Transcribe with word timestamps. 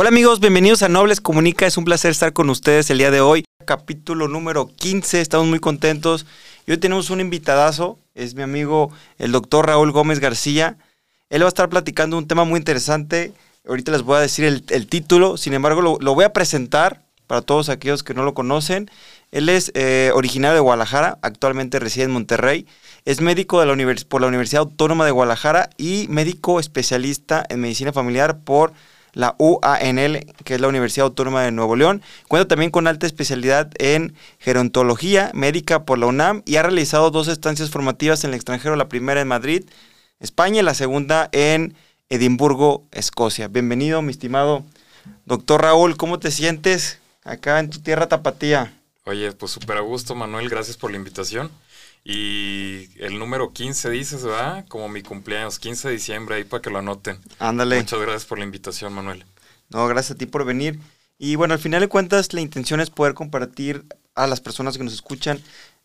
Hola 0.00 0.10
amigos, 0.10 0.38
bienvenidos 0.38 0.84
a 0.84 0.88
Nobles 0.88 1.20
Comunica. 1.20 1.66
Es 1.66 1.76
un 1.76 1.84
placer 1.84 2.12
estar 2.12 2.32
con 2.32 2.48
ustedes 2.50 2.88
el 2.90 2.98
día 2.98 3.10
de 3.10 3.20
hoy. 3.20 3.44
Capítulo 3.64 4.28
número 4.28 4.68
15, 4.68 5.20
estamos 5.20 5.48
muy 5.48 5.58
contentos. 5.58 6.24
Y 6.68 6.70
hoy 6.70 6.76
tenemos 6.76 7.10
un 7.10 7.20
invitadazo, 7.20 7.98
es 8.14 8.36
mi 8.36 8.42
amigo 8.42 8.92
el 9.18 9.32
doctor 9.32 9.66
Raúl 9.66 9.90
Gómez 9.90 10.20
García. 10.20 10.76
Él 11.30 11.42
va 11.42 11.46
a 11.46 11.48
estar 11.48 11.68
platicando 11.68 12.16
un 12.16 12.28
tema 12.28 12.44
muy 12.44 12.58
interesante. 12.58 13.32
Ahorita 13.66 13.90
les 13.90 14.02
voy 14.02 14.18
a 14.18 14.20
decir 14.20 14.44
el, 14.44 14.86
título, 14.86 15.36
sin 15.36 15.52
embargo 15.52 15.98
lo, 16.00 16.14
voy 16.14 16.24
a 16.24 16.32
presentar 16.32 17.02
para 17.26 17.42
todos 17.42 17.68
aquellos 17.68 18.04
que 18.04 18.14
no 18.14 18.22
lo 18.22 18.34
conocen. 18.34 18.88
Él 19.32 19.48
es 19.48 19.72
eh, 19.74 20.12
originario 20.14 20.54
de 20.54 20.60
Guadalajara, 20.60 21.18
actualmente 21.22 21.80
reside 21.80 22.04
en 22.04 22.12
Monterrey. 22.12 22.68
Es 23.04 23.20
médico 23.20 23.58
de 23.58 23.66
la 23.66 23.94
por 24.08 24.20
la 24.20 24.28
Universidad 24.28 24.60
Autónoma 24.60 25.04
de 25.06 25.10
Guadalajara 25.10 25.70
y 25.76 26.06
médico 26.08 26.60
especialista 26.60 27.44
en 27.48 27.58
medicina 27.58 27.92
familiar 27.92 28.38
por 28.44 28.74
la 29.12 29.34
UANL, 29.38 30.26
que 30.44 30.54
es 30.54 30.60
la 30.60 30.68
Universidad 30.68 31.06
Autónoma 31.06 31.42
de 31.42 31.52
Nuevo 31.52 31.76
León. 31.76 32.02
Cuenta 32.28 32.48
también 32.48 32.70
con 32.70 32.86
alta 32.86 33.06
especialidad 33.06 33.70
en 33.78 34.14
gerontología 34.38 35.30
médica 35.34 35.84
por 35.84 35.98
la 35.98 36.06
UNAM 36.06 36.42
y 36.44 36.56
ha 36.56 36.62
realizado 36.62 37.10
dos 37.10 37.28
estancias 37.28 37.70
formativas 37.70 38.24
en 38.24 38.30
el 38.30 38.36
extranjero, 38.36 38.76
la 38.76 38.88
primera 38.88 39.20
en 39.20 39.28
Madrid, 39.28 39.64
España, 40.20 40.60
y 40.60 40.64
la 40.64 40.74
segunda 40.74 41.28
en 41.32 41.74
Edimburgo, 42.08 42.84
Escocia. 42.92 43.48
Bienvenido, 43.48 44.02
mi 44.02 44.10
estimado 44.10 44.64
doctor 45.26 45.62
Raúl, 45.62 45.96
¿cómo 45.96 46.18
te 46.18 46.30
sientes 46.30 46.98
acá 47.24 47.60
en 47.60 47.70
tu 47.70 47.80
tierra 47.80 48.08
tapatía? 48.08 48.72
Oye, 49.04 49.32
pues 49.32 49.52
súper 49.52 49.78
a 49.78 49.80
gusto, 49.80 50.14
Manuel, 50.14 50.48
gracias 50.48 50.76
por 50.76 50.90
la 50.90 50.96
invitación. 50.96 51.50
Y 52.10 52.88
el 53.04 53.18
número 53.18 53.52
15 53.52 53.90
dices, 53.90 54.24
¿verdad? 54.24 54.64
Como 54.68 54.88
mi 54.88 55.02
cumpleaños, 55.02 55.58
15 55.58 55.88
de 55.88 55.94
diciembre, 55.94 56.36
ahí 56.36 56.44
para 56.44 56.62
que 56.62 56.70
lo 56.70 56.78
anoten. 56.78 57.18
Ándale. 57.38 57.76
Muchas 57.76 58.00
gracias 58.00 58.24
por 58.24 58.38
la 58.38 58.46
invitación, 58.46 58.94
Manuel. 58.94 59.26
No, 59.68 59.86
gracias 59.88 60.12
a 60.12 60.18
ti 60.18 60.24
por 60.24 60.46
venir. 60.46 60.80
Y 61.18 61.36
bueno, 61.36 61.52
al 61.52 61.60
final 61.60 61.82
de 61.82 61.88
cuentas, 61.88 62.32
la 62.32 62.40
intención 62.40 62.80
es 62.80 62.88
poder 62.88 63.12
compartir 63.12 63.84
a 64.14 64.26
las 64.26 64.40
personas 64.40 64.78
que 64.78 64.84
nos 64.84 64.94
escuchan. 64.94 65.38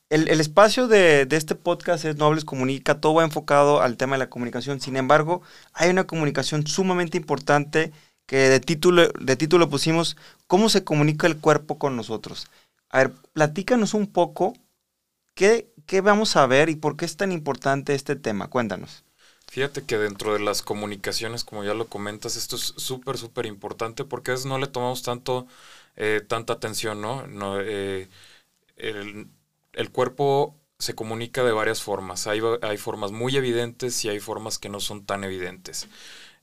El, 0.09 0.39
espacio 0.39 0.87
de, 0.87 1.27
este 1.29 1.55
podcast 1.55 2.05
es 2.05 2.15
Nobles 2.15 2.45
Comunica, 2.45 3.01
todo 3.01 3.15
va 3.15 3.25
enfocado 3.25 3.81
al 3.81 3.97
tema 3.97 4.15
de 4.15 4.19
la 4.19 4.29
comunicación. 4.29 4.79
Sin 4.79 4.95
embargo, 4.95 5.41
hay 5.73 5.89
una 5.89 6.07
comunicación 6.07 6.65
sumamente 6.65 7.17
importante 7.17 7.91
que 8.27 8.37
de 8.37 8.61
título, 8.61 9.09
de 9.19 9.35
título 9.35 9.69
pusimos 9.69 10.15
¿Cómo 10.47 10.69
se 10.69 10.85
comunica 10.85 11.27
el 11.27 11.35
cuerpo 11.35 11.77
con 11.77 11.97
nosotros? 11.97 12.47
A 12.89 12.99
ver, 12.99 13.11
platícanos 13.33 13.93
un 13.93 14.07
poco 14.07 14.53
qué 15.33 15.73
¿qué 15.85 16.01
vamos 16.01 16.35
a 16.35 16.47
ver 16.47 16.69
y 16.69 16.75
por 16.75 16.97
qué 16.97 17.05
es 17.05 17.17
tan 17.17 17.31
importante 17.31 17.93
este 17.93 18.15
tema? 18.15 18.49
Cuéntanos. 18.49 19.03
Fíjate 19.47 19.85
que 19.85 19.97
dentro 19.97 20.33
de 20.33 20.39
las 20.39 20.61
comunicaciones, 20.61 21.43
como 21.43 21.63
ya 21.63 21.73
lo 21.73 21.87
comentas, 21.87 22.35
esto 22.35 22.55
es 22.55 22.73
súper, 22.77 23.17
súper 23.17 23.45
importante 23.45 24.03
porque 24.03 24.31
a 24.31 24.33
veces 24.33 24.47
no 24.47 24.57
le 24.57 24.67
tomamos 24.67 25.03
tanto, 25.03 25.47
eh, 25.95 26.21
tanta 26.27 26.53
atención, 26.53 27.01
¿no? 27.01 27.27
no 27.27 27.59
eh, 27.61 28.09
el, 28.77 29.91
cuerpo 29.91 30.55
se 30.79 30.95
comunica 30.95 31.43
de 31.43 31.51
varias 31.51 31.83
formas. 31.83 32.25
Hay, 32.25 32.41
hay, 32.61 32.77
formas 32.77 33.11
muy 33.11 33.35
evidentes 33.35 34.03
y 34.05 34.09
hay 34.09 34.19
formas 34.19 34.57
que 34.57 34.69
no 34.69 34.79
son 34.79 35.05
tan 35.05 35.23
evidentes. 35.23 35.87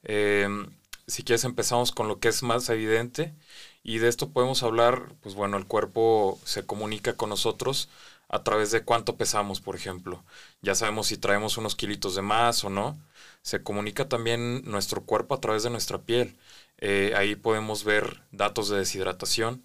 Em, 0.04 0.70
si 1.08 1.24
quieres 1.24 1.44
empezamos 1.44 1.90
con 1.90 2.06
lo 2.06 2.20
que 2.20 2.28
es 2.28 2.42
más 2.44 2.68
evidente 2.68 3.34
y 3.82 3.98
de 3.98 4.08
esto 4.08 4.30
podemos 4.30 4.62
hablar, 4.62 5.14
pues 5.20 5.34
bueno, 5.34 5.56
el 5.56 5.66
cuerpo 5.66 6.38
se 6.44 6.64
comunica 6.64 7.16
con 7.16 7.30
nosotros 7.30 7.88
a 8.30 8.42
través 8.44 8.70
de 8.70 8.82
cuánto 8.82 9.16
pesamos, 9.16 9.60
por 9.60 9.74
ejemplo. 9.76 10.24
Ya 10.62 10.74
sabemos 10.74 11.08
si 11.08 11.18
traemos 11.18 11.58
unos 11.58 11.74
kilitos 11.74 12.14
de 12.14 12.22
más 12.22 12.64
o 12.64 12.70
no. 12.70 12.96
Se 13.42 13.62
comunica 13.62 14.08
también 14.08 14.62
nuestro 14.64 15.02
cuerpo 15.04 15.34
a 15.34 15.40
través 15.40 15.64
de 15.64 15.70
nuestra 15.70 15.98
piel. 15.98 16.38
Eh, 16.78 17.12
ahí 17.16 17.34
podemos 17.34 17.84
ver 17.84 18.22
datos 18.30 18.68
de 18.68 18.78
deshidratación. 18.78 19.64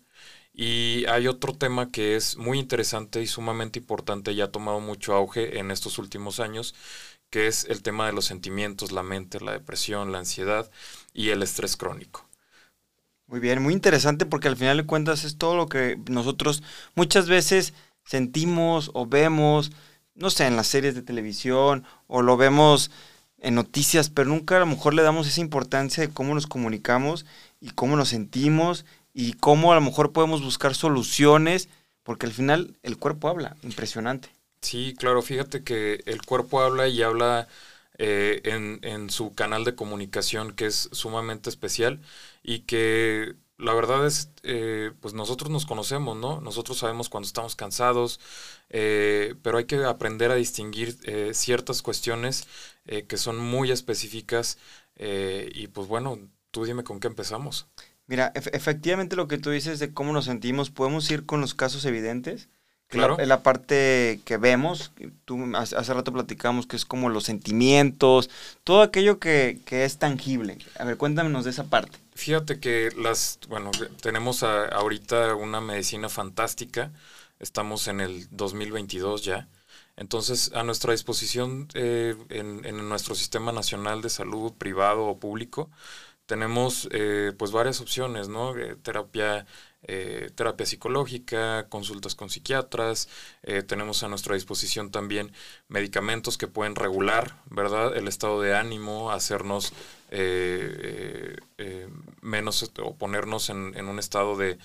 Y 0.51 1.05
hay 1.07 1.27
otro 1.27 1.53
tema 1.53 1.91
que 1.91 2.15
es 2.15 2.37
muy 2.37 2.57
interesante 2.59 3.21
y 3.21 3.27
sumamente 3.27 3.79
importante 3.79 4.31
y 4.31 4.41
ha 4.41 4.51
tomado 4.51 4.79
mucho 4.79 5.13
auge 5.13 5.59
en 5.59 5.69
estos 5.69 5.99
últimos 5.99 6.39
años, 6.39 6.73
que 7.29 7.47
es 7.47 7.65
el 7.65 7.83
tema 7.83 8.07
de 8.07 8.13
los 8.13 8.25
sentimientos, 8.25 8.91
la 8.91 9.03
mente, 9.03 9.39
la 9.41 9.51
depresión, 9.51 10.11
la 10.11 10.19
ansiedad 10.19 10.71
y 11.13 11.29
el 11.29 11.43
estrés 11.43 11.77
crónico. 11.77 12.27
Muy 13.27 13.39
bien, 13.39 13.61
muy 13.61 13.73
interesante 13.73 14.25
porque 14.25 14.47
al 14.47 14.55
final 14.57 14.77
de 14.77 14.85
cuentas 14.85 15.23
es 15.23 15.37
todo 15.37 15.55
lo 15.55 15.67
que 15.67 15.99
nosotros 16.09 16.63
muchas 16.95 17.27
veces 17.27 17.73
sentimos 18.05 18.91
o 18.93 19.05
vemos, 19.05 19.71
no 20.15 20.29
sé, 20.29 20.47
en 20.47 20.55
las 20.55 20.67
series 20.67 20.95
de 20.95 21.01
televisión 21.01 21.83
o 22.07 22.21
lo 22.21 22.37
vemos 22.37 22.91
en 23.39 23.55
noticias, 23.55 24.09
pero 24.09 24.29
nunca 24.29 24.57
a 24.57 24.59
lo 24.59 24.65
mejor 24.65 24.93
le 24.93 25.03
damos 25.03 25.27
esa 25.27 25.41
importancia 25.41 26.05
de 26.05 26.13
cómo 26.13 26.33
nos 26.33 26.47
comunicamos 26.47 27.25
y 27.59 27.71
cómo 27.71 27.95
nos 27.95 28.09
sentimos 28.09 28.85
y 29.13 29.33
cómo 29.33 29.71
a 29.71 29.75
lo 29.75 29.81
mejor 29.81 30.13
podemos 30.13 30.43
buscar 30.43 30.75
soluciones, 30.75 31.69
porque 32.03 32.25
al 32.25 32.33
final 32.33 32.75
el 32.83 32.97
cuerpo 32.97 33.29
habla, 33.29 33.55
impresionante. 33.63 34.29
Sí, 34.61 34.95
claro, 34.97 35.21
fíjate 35.21 35.63
que 35.63 36.01
el 36.05 36.23
cuerpo 36.23 36.61
habla 36.61 36.87
y 36.87 37.03
habla 37.03 37.47
eh, 37.97 38.41
en, 38.45 38.79
en 38.81 39.09
su 39.09 39.33
canal 39.33 39.63
de 39.63 39.75
comunicación 39.75 40.53
que 40.53 40.65
es 40.65 40.89
sumamente 40.91 41.49
especial 41.49 41.99
y 42.43 42.61
que 42.61 43.35
la 43.57 43.73
verdad 43.73 44.05
es, 44.05 44.31
eh, 44.43 44.91
pues 44.99 45.13
nosotros 45.13 45.49
nos 45.49 45.65
conocemos, 45.65 46.17
¿no? 46.17 46.41
Nosotros 46.41 46.77
sabemos 46.77 47.07
cuando 47.09 47.27
estamos 47.27 47.55
cansados, 47.55 48.19
eh, 48.69 49.35
pero 49.43 49.57
hay 49.57 49.65
que 49.65 49.83
aprender 49.85 50.31
a 50.31 50.35
distinguir 50.35 50.97
eh, 51.03 51.31
ciertas 51.33 51.81
cuestiones 51.81 52.47
que 53.07 53.17
son 53.17 53.39
muy 53.39 53.71
específicas 53.71 54.59
y 54.95 55.67
pues 55.69 55.87
bueno, 55.87 56.19
tú 56.51 56.65
dime 56.65 56.83
con 56.83 56.99
qué 56.99 57.07
empezamos. 57.07 57.67
Mira, 58.05 58.31
efectivamente 58.35 59.15
lo 59.15 59.27
que 59.27 59.39
tú 59.39 59.49
dices 59.49 59.79
de 59.79 59.91
cómo 59.91 60.13
nos 60.13 60.25
sentimos, 60.25 60.69
podemos 60.69 61.09
ir 61.09 61.25
con 61.25 61.41
los 61.41 61.55
casos 61.55 61.83
evidentes. 61.85 62.47
Claro. 62.87 63.17
La, 63.17 63.25
la 63.25 63.43
parte 63.43 64.21
que 64.25 64.37
vemos, 64.37 64.91
tú 65.25 65.43
hace, 65.55 65.93
rato 65.93 66.13
platicamos 66.13 66.67
que 66.67 66.75
es 66.75 66.85
como 66.85 67.09
los 67.09 67.23
sentimientos, 67.23 68.29
todo 68.63 68.81
aquello 68.81 69.19
que, 69.19 69.59
que 69.65 69.85
es 69.85 69.97
tangible. 69.97 70.59
A 70.77 70.85
ver, 70.85 70.97
cuéntanos 70.97 71.45
de 71.45 71.49
esa 71.49 71.65
parte. 71.65 71.97
Fíjate 72.13 72.59
que 72.59 72.91
las, 72.95 73.39
bueno, 73.49 73.71
tenemos 74.01 74.43
ahorita 74.43 75.35
una 75.35 75.61
medicina 75.61 76.09
fantástica, 76.09 76.91
estamos 77.39 77.87
en 77.87 78.01
el 78.01 78.27
2022 78.31 79.23
ya, 79.23 79.47
entonces 79.97 80.51
a 80.53 80.63
nuestra 80.63 80.91
disposición 80.91 81.67
eh, 81.73 82.15
en, 82.29 82.63
en, 82.65 82.87
nuestro 82.87 83.15
sistema 83.15 83.51
nacional 83.51 84.01
de 84.01 84.09
salud 84.09 84.53
privado 84.53 85.05
o 85.05 85.19
público 85.19 85.69
tenemos 86.25 86.87
eh, 86.91 87.33
pues 87.37 87.51
varias 87.51 87.81
opciones, 87.81 88.27
¿no? 88.29 88.55
Eh, 88.57 88.75
terapia 88.81 89.45
eh, 89.87 90.31
terapia 90.33 90.65
psicológica, 90.65 91.67
consultas 91.69 92.15
con 92.15 92.31
psiquiatras, 92.31 93.07
eh, 93.43 93.61
tenemos 93.61 94.01
a 94.01 94.07
nuestra 94.07 94.33
disposición 94.33 94.89
también 94.89 95.31
medicamentos 95.67 96.39
que 96.39 96.47
pueden 96.47 96.75
regular, 96.75 97.37
¿verdad?, 97.51 97.95
el 97.95 98.07
estado 98.07 98.41
de 98.41 98.55
ánimo, 98.55 99.11
hacernos 99.11 99.73
eh, 100.09 101.35
menos 102.21 102.71
o 102.81 102.95
ponernos 102.95 103.49
en, 103.49 103.87
un 103.87 103.99
estado 103.99 104.37
de, 104.37 104.57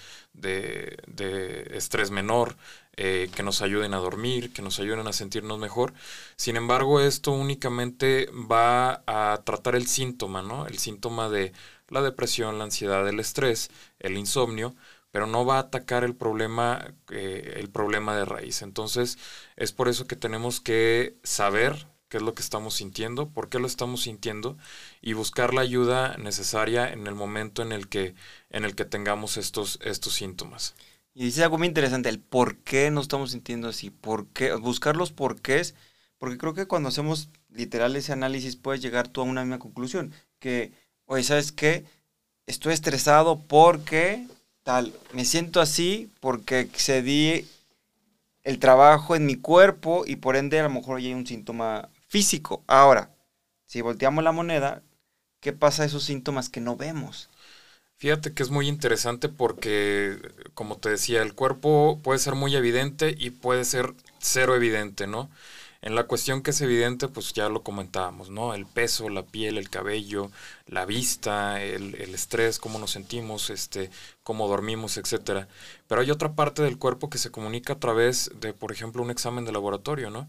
estrés 1.73 2.11
menor, 2.11 2.57
que 2.97 3.43
nos 3.43 3.63
ayuden 3.63 3.95
a 3.95 3.99
dormir, 3.99 4.53
que 4.53 4.61
nos 4.63 4.79
ayuden 4.79 5.07
a 5.07 5.13
sentirnos 5.13 5.59
mejor. 5.59 5.95
Sin 6.37 6.57
embargo, 6.57 7.01
esto 7.01 7.33
únicamente 7.33 8.29
va 8.31 9.03
a 9.07 9.41
tratar 9.45 9.75
el 9.75 9.87
síntoma, 9.87 10.43
¿no? 10.43 10.67
El 10.67 10.79
síntoma 10.79 11.31
de 11.31 11.53
la 11.89 12.03
depresión, 12.03 12.59
la 12.59 12.65
ansiedad, 12.65 13.07
el 13.09 13.21
estrés, 13.21 13.71
el 13.99 14.17
insomnio, 14.17 14.75
pero 15.11 15.27
no 15.27 15.45
va 15.45 15.57
a 15.57 15.61
atacar 15.61 16.05
el 16.05 16.15
problema, 16.15 16.95
eh, 17.11 17.55
el 17.57 17.71
problema 17.71 18.17
de 18.17 18.25
raíz. 18.25 18.63
Entonces, 18.63 19.19
es 19.57 19.73
por 19.73 19.89
eso 19.89 20.07
que 20.07 20.17
tenemos 20.17 20.61
que 20.61 21.17
saber 21.23 21.87
qué 22.09 22.19
es 22.19 22.23
lo 22.23 22.35
que 22.35 22.43
estamos 22.43 22.75
sintiendo, 22.75 23.31
por 23.31 23.49
qué 23.49 23.59
lo 23.59 23.67
estamos 23.67 24.03
sintiendo 24.03 24.59
y 25.01 25.13
buscar 25.15 25.55
la 25.55 25.63
ayuda 25.63 26.17
necesaria 26.19 26.93
en 26.93 27.07
el 27.07 27.15
momento 27.15 27.63
en 27.63 27.73
el 27.73 27.89
que, 27.89 28.15
en 28.51 28.65
el 28.65 28.75
que 28.75 28.85
tengamos 28.85 29.37
estos, 29.37 29.79
estos 29.83 30.15
síntomas. 30.15 30.75
Y 31.15 31.25
dice 31.25 31.43
algo 31.43 31.59
muy 31.59 31.69
interesante, 31.69 32.09
el 32.09 32.21
por 32.21 32.57
qué 32.59 32.91
nos 32.91 33.03
estamos 33.03 33.33
sintiendo 33.33 33.69
así, 33.69 33.91
por 33.91 34.27
qué, 34.29 34.53
buscar 34.55 34.97
los 34.97 35.13
porqués, 35.13 35.75
porque 36.19 36.39
creo 36.39 36.55
que 36.55 36.67
cuando 36.67 36.89
hacemos 36.89 37.31
literal 37.49 37.97
ese 37.97 38.13
análisis 38.13 38.57
puedes 38.57 38.83
llegar 38.83 39.09
tú 39.09 39.21
a 39.21 39.25
una 39.25 39.43
misma 39.43 39.59
conclusión, 39.59 40.13
que, 40.39 40.73
oye, 41.07 41.23
¿sabes 41.25 41.53
qué? 41.53 41.85
Estoy 42.47 42.75
estresado 42.75 43.41
porque 43.41 44.27
tal, 44.71 44.95
me 45.13 45.25
siento 45.25 45.61
así 45.61 46.13
porque 46.21 46.61
excedí 46.61 47.45
el 48.45 48.61
trabajo 48.61 49.17
en 49.17 49.27
mi 49.27 49.35
cuerpo 49.35 50.05
y 50.07 50.15
por 50.15 50.37
ende 50.37 50.61
a 50.61 50.63
lo 50.63 50.71
mejor 50.71 50.99
hay 50.99 51.13
un 51.13 51.27
síntoma 51.27 51.89
físico. 52.07 52.63
Ahora, 52.69 53.11
si 53.67 53.81
volteamos 53.81 54.23
la 54.23 54.31
moneda, 54.31 54.81
¿qué 55.41 55.53
pasa 55.53 55.83
a 55.83 55.87
esos 55.87 56.05
síntomas 56.05 56.49
que 56.49 56.61
no 56.61 56.77
vemos? 56.77 57.31
Fíjate 57.97 58.33
que 58.33 58.45
es 58.45 58.51
muy 58.51 58.69
interesante 58.69 59.29
porque, 59.29 60.17
como 60.55 60.77
te 60.77 60.91
decía, 60.91 61.21
el 61.21 61.35
cuerpo 61.35 61.99
puede 62.05 62.21
ser 62.21 62.37
muy 62.37 62.55
evidente 62.55 63.17
y 63.19 63.31
puede 63.31 63.65
ser 63.65 63.93
cero 64.21 64.55
evidente, 64.55 65.09
¿no? 65.09 65.31
En 65.83 65.97
la 65.97 66.05
cuestión 66.05 66.43
que 66.43 66.53
es 66.53 66.61
evidente, 66.61 67.09
pues 67.09 67.33
ya 67.33 67.49
lo 67.49 67.65
comentábamos, 67.65 68.31
¿no? 68.31 68.55
El 68.55 68.67
peso, 68.67 69.09
la 69.09 69.25
piel, 69.25 69.59
el 69.59 69.69
cabello, 69.69 70.31
la 70.71 70.87
vista, 70.87 71.61
el, 71.63 71.97
el 71.97 72.15
estrés, 72.15 72.61
cómo 72.61 72.79
nos 72.79 72.93
sentimos, 72.93 73.51
este, 73.51 73.91
cómo 74.23 74.47
dormimos, 74.47 74.97
etcétera. 74.99 75.49
Pero 75.89 76.01
hay 76.01 76.13
otra 76.13 76.35
parte 76.37 76.63
del 76.63 76.79
cuerpo 76.79 77.11
que 77.11 77.19
se 77.19 77.33
comunica 77.33 77.73
a 77.73 77.79
través 77.81 78.31
de, 78.41 78.55
por 78.55 78.71
ejemplo, 78.71 79.03
un 79.03 79.11
examen 79.11 79.45
de 79.45 79.51
laboratorio, 79.51 80.11
¿no? 80.11 80.29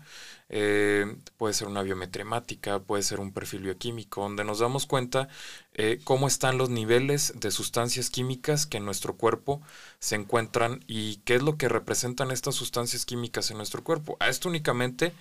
Eh, 0.50 1.06
puede 1.38 1.54
ser 1.54 1.68
una 1.68 1.84
biometremática, 1.84 2.80
puede 2.80 3.04
ser 3.04 3.20
un 3.20 3.32
perfil 3.34 3.62
bioquímico, 3.62 4.24
donde 4.24 4.44
nos 4.44 4.60
damos 4.60 4.88
cuenta 4.88 5.30
eh, 5.76 6.00
cómo 6.04 6.28
están 6.28 6.58
los 6.58 6.72
niveles 6.72 7.34
de 7.36 7.52
sustancias 7.52 8.10
químicas 8.10 8.66
que 8.66 8.78
en 8.78 8.86
nuestro 8.86 9.16
cuerpo 9.16 9.62
se 10.00 10.16
encuentran 10.16 10.84
y 10.88 11.18
qué 11.18 11.36
es 11.36 11.44
lo 11.44 11.58
que 11.58 11.70
representan 11.70 12.32
estas 12.32 12.56
sustancias 12.56 13.06
químicas 13.06 13.52
en 13.52 13.58
nuestro 13.58 13.84
cuerpo. 13.84 14.18
A 14.20 14.30
esto 14.30 14.50
únicamente, 14.50 15.14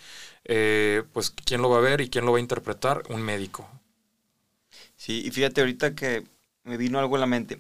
eh, 0.44 1.04
pues, 1.12 1.30
¿quién 1.30 1.60
lo 1.60 1.68
va 1.68 1.76
a 1.78 1.80
ver 1.82 2.00
y 2.00 2.08
quién 2.08 2.24
lo 2.24 2.32
va 2.32 2.38
a 2.38 2.40
interpretar? 2.40 3.02
Un 3.10 3.20
médico. 3.22 3.68
Sí, 5.00 5.22
y 5.24 5.30
fíjate 5.30 5.62
ahorita 5.62 5.94
que 5.94 6.24
me 6.62 6.76
vino 6.76 6.98
algo 6.98 7.16
en 7.16 7.20
la 7.22 7.26
mente. 7.26 7.58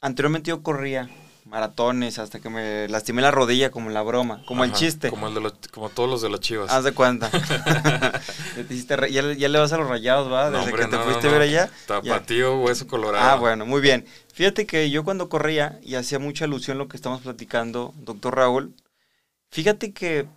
Anteriormente 0.00 0.50
yo 0.50 0.62
corría 0.62 1.10
maratones 1.44 2.20
hasta 2.20 2.38
que 2.38 2.48
me 2.48 2.86
lastimé 2.86 3.22
la 3.22 3.32
rodilla 3.32 3.72
como 3.72 3.90
la 3.90 4.02
broma, 4.02 4.44
como 4.46 4.62
el 4.62 4.72
chiste. 4.72 5.10
Como, 5.10 5.28
como 5.72 5.88
todos 5.88 6.08
los 6.08 6.22
de 6.22 6.30
las 6.30 6.38
chivas. 6.38 6.70
Haz 6.70 6.84
de 6.84 6.92
cuenta. 6.92 7.28
ya, 9.10 9.48
le 9.48 9.58
vas 9.58 9.72
a 9.72 9.78
los 9.78 9.88
rayados, 9.88 10.32
¿va? 10.32 10.52
Desde 10.52 10.72
que 10.72 10.86
te 10.86 10.98
fuiste 10.98 11.26
a 11.26 11.32
ver 11.32 11.42
allá. 11.42 11.70
Tapatío, 11.88 12.60
hueso 12.60 12.86
colorado. 12.86 13.28
Ah, 13.28 13.34
bueno, 13.34 13.66
muy 13.66 13.80
bien. 13.80 14.06
Fíjate 14.32 14.64
que 14.64 14.90
yo 14.90 15.02
cuando 15.02 15.28
corría, 15.28 15.80
y 15.82 15.96
hacía 15.96 16.20
mucha 16.20 16.44
alusión 16.44 16.76
a 16.76 16.78
lo 16.78 16.86
que 16.86 16.96
estamos 16.96 17.20
platicando, 17.20 17.94
doctor 17.96 18.36
Raúl, 18.36 18.76
fíjate 19.50 19.92
que 19.92 20.28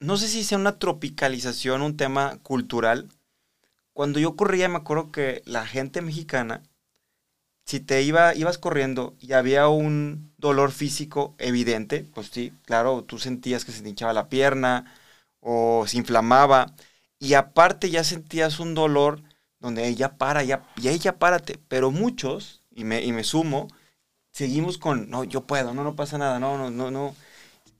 no 0.00 0.16
sé 0.16 0.28
si 0.28 0.44
sea 0.44 0.56
una 0.56 0.78
tropicalización, 0.78 1.82
un 1.82 1.98
tema 1.98 2.38
cultural. 2.42 3.10
Cuando 3.92 4.18
yo 4.20 4.36
corría, 4.36 4.68
me 4.68 4.78
acuerdo 4.78 5.12
que 5.12 5.42
la 5.46 5.66
gente 5.66 6.02
mexicana 6.02 6.62
si 7.64 7.80
te 7.80 8.02
iba, 8.02 8.34
ibas 8.34 8.58
corriendo 8.58 9.16
y 9.20 9.32
había 9.32 9.68
un 9.68 10.32
dolor 10.36 10.72
físico 10.72 11.34
evidente, 11.38 12.04
pues 12.14 12.28
sí, 12.28 12.52
claro, 12.64 13.04
tú 13.04 13.18
sentías 13.18 13.64
que 13.64 13.72
se 13.72 13.82
te 13.82 13.88
hinchaba 13.88 14.12
la 14.12 14.28
pierna 14.28 14.92
o 15.40 15.84
se 15.86 15.96
inflamaba. 15.98 16.74
Y 17.18 17.34
aparte 17.34 17.90
ya 17.90 18.04
sentías 18.04 18.58
un 18.60 18.74
dolor 18.74 19.22
donde 19.60 19.86
ella 19.86 20.18
para, 20.18 20.42
ya, 20.42 20.66
y 20.76 20.88
ella 20.88 21.18
párate. 21.18 21.58
Pero 21.68 21.90
muchos, 21.90 22.62
y 22.70 22.84
me, 22.84 23.02
y 23.04 23.12
me 23.12 23.24
sumo, 23.24 23.68
seguimos 24.32 24.78
con, 24.78 25.10
no, 25.10 25.24
yo 25.24 25.46
puedo, 25.46 25.74
no, 25.74 25.84
no 25.84 25.96
pasa 25.96 26.18
nada, 26.18 26.40
no, 26.40 26.58
no, 26.58 26.70
no, 26.70 26.90
no. 26.90 27.14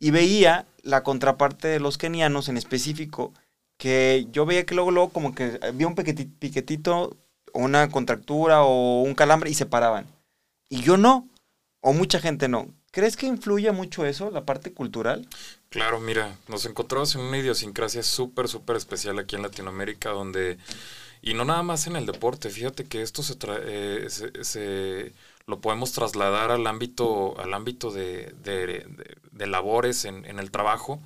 Y 0.01 0.11
veía 0.11 0.67
la 0.83 1.03
contraparte 1.03 1.69
de 1.69 1.81
los 1.81 1.99
kenianos 1.99 2.49
en 2.49 2.57
específico, 2.57 3.35
que 3.83 4.29
yo 4.31 4.47
veía 4.47 4.65
que 4.65 4.77
luego, 4.77 4.93
luego 4.93 5.09
como 5.09 5.35
que 5.35 5.59
había 5.61 5.89
un 5.89 5.97
piquetito 5.97 7.17
una 7.53 7.91
contractura 7.91 8.63
o 8.63 9.03
un 9.03 9.17
calambre 9.17 9.51
y 9.51 9.55
se 9.55 9.67
paraban. 9.67 10.07
Y 10.69 10.83
yo 10.83 10.97
no, 10.97 11.29
o 11.81 11.93
mucha 11.93 12.21
gente 12.21 12.47
no. 12.47 12.73
¿Crees 12.93 13.17
que 13.17 13.27
influye 13.27 13.73
mucho 13.73 14.07
eso, 14.07 14.31
la 14.31 14.45
parte 14.45 14.73
cultural? 14.73 15.27
Claro, 15.69 15.99
mira, 15.99 16.39
nos 16.47 16.65
encontramos 16.65 17.17
en 17.17 17.23
una 17.23 17.39
idiosincrasia 17.39 18.05
súper, 18.05 18.47
súper 18.47 18.77
especial 18.77 19.19
aquí 19.19 19.35
en 19.35 19.43
Latinoamérica, 19.43 20.11
donde, 20.11 20.59
y 21.23 21.35
no 21.35 21.45
nada 21.45 21.63
más 21.63 21.87
en 21.87 21.95
el 21.95 22.05
deporte, 22.05 22.51
fíjate 22.51 22.85
que 22.85 23.01
esto 23.01 23.23
se, 23.23 23.37
eh, 23.47 24.07
se, 24.09 25.15
lo 25.47 25.61
podemos 25.61 25.93
trasladar 25.93 26.51
al 26.51 26.67
ámbito, 26.67 27.39
al 27.39 27.55
ámbito 27.55 27.93
de, 27.93 28.35
de, 28.43 29.47
labores 29.47 30.05
en, 30.05 30.25
en, 30.25 30.41
el 30.41 30.51
trabajo. 30.51 31.01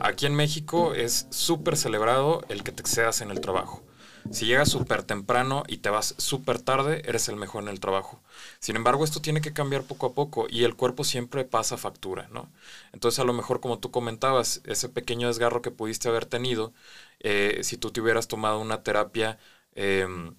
Aquí 0.00 0.26
en 0.26 0.34
México 0.34 0.94
es 0.94 1.26
súper 1.30 1.76
celebrado 1.78 2.44
el 2.48 2.62
que 2.62 2.72
te 2.72 2.82
excedas 2.82 3.22
en 3.22 3.30
el 3.30 3.40
trabajo. 3.40 3.82
Si 4.30 4.46
llegas 4.46 4.70
súper 4.70 5.02
temprano 5.02 5.64
y 5.68 5.78
te 5.78 5.90
vas 5.90 6.14
súper 6.18 6.60
tarde, 6.60 7.02
eres 7.06 7.28
el 7.28 7.36
mejor 7.36 7.62
en 7.62 7.68
el 7.68 7.78
trabajo. 7.80 8.20
Sin 8.58 8.74
embargo, 8.74 9.04
esto 9.04 9.20
tiene 9.20 9.40
que 9.40 9.52
cambiar 9.52 9.84
poco 9.84 10.06
a 10.06 10.14
poco 10.14 10.46
y 10.48 10.64
el 10.64 10.76
cuerpo 10.76 11.04
siempre 11.04 11.44
pasa 11.44 11.76
factura, 11.76 12.28
¿no? 12.32 12.50
Entonces, 12.92 13.20
a 13.20 13.24
lo 13.24 13.32
mejor, 13.32 13.60
como 13.60 13.78
tú 13.78 13.90
comentabas, 13.90 14.60
ese 14.64 14.88
pequeño 14.88 15.28
desgarro 15.28 15.62
que 15.62 15.70
pudiste 15.70 16.08
haber 16.08 16.26
tenido, 16.26 16.72
eh, 17.20 17.60
si 17.62 17.76
tú 17.76 17.90
te 17.90 18.00
hubieras 18.00 18.26
tomado 18.28 18.60
una 18.60 18.82
terapia 18.82 19.38
em, 19.74 20.34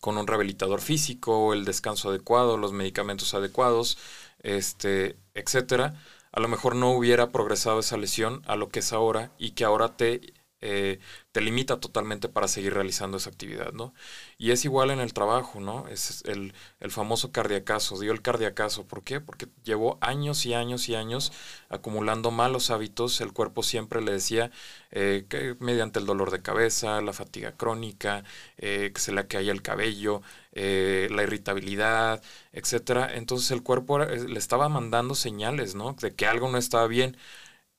con 0.00 0.18
un 0.18 0.26
rehabilitador 0.26 0.80
físico, 0.80 1.54
el 1.54 1.64
descanso 1.64 2.10
adecuado, 2.10 2.56
los 2.58 2.72
medicamentos 2.72 3.34
adecuados, 3.34 3.98
este, 4.42 5.16
etcétera, 5.34 5.94
a 6.32 6.40
lo 6.40 6.48
mejor 6.48 6.76
no 6.76 6.90
hubiera 6.92 7.30
progresado 7.32 7.80
esa 7.80 7.96
lesión 7.96 8.42
a 8.46 8.56
lo 8.56 8.68
que 8.68 8.80
es 8.80 8.92
ahora 8.92 9.30
y 9.38 9.52
que 9.52 9.64
ahora 9.64 9.96
te 9.96 10.34
eh, 10.64 10.98
te 11.32 11.40
limita 11.40 11.78
totalmente 11.80 12.28
para 12.28 12.48
seguir 12.48 12.74
realizando 12.74 13.16
esa 13.18 13.30
actividad, 13.30 13.72
¿no? 13.72 13.94
Y 14.38 14.50
es 14.52 14.64
igual 14.64 14.90
en 14.90 15.00
el 15.00 15.12
trabajo, 15.12 15.60
¿no? 15.60 15.86
Es 15.88 16.22
el, 16.26 16.54
el 16.80 16.90
famoso 16.90 17.32
cardiacazo, 17.32 17.98
dio 17.98 18.12
el 18.12 18.22
cardiacazo, 18.22 18.86
¿por 18.86 19.02
qué? 19.04 19.20
Porque 19.20 19.48
llevó 19.64 19.98
años 20.00 20.46
y 20.46 20.54
años 20.54 20.88
y 20.88 20.94
años 20.94 21.32
acumulando 21.68 22.30
malos 22.30 22.70
hábitos, 22.70 23.20
el 23.20 23.32
cuerpo 23.32 23.62
siempre 23.62 24.00
le 24.02 24.12
decía 24.12 24.50
eh, 24.90 25.26
que 25.28 25.56
mediante 25.60 25.98
el 25.98 26.06
dolor 26.06 26.30
de 26.30 26.42
cabeza, 26.42 27.00
la 27.00 27.12
fatiga 27.12 27.52
crónica, 27.56 28.24
eh, 28.58 28.90
que 28.94 29.00
se 29.00 29.12
le 29.12 29.26
caía 29.26 29.52
el 29.52 29.62
cabello, 29.62 30.22
la 30.52 31.22
irritabilidad, 31.24 32.22
etcétera. 32.52 33.10
Entonces 33.14 33.50
el 33.50 33.62
cuerpo 33.62 33.98
le 33.98 34.38
estaba 34.38 34.68
mandando 34.68 35.14
señales, 35.14 35.74
¿no? 35.74 35.94
De 35.94 36.14
que 36.14 36.26
algo 36.26 36.48
no 36.48 36.58
estaba 36.58 36.86
bien. 36.86 37.16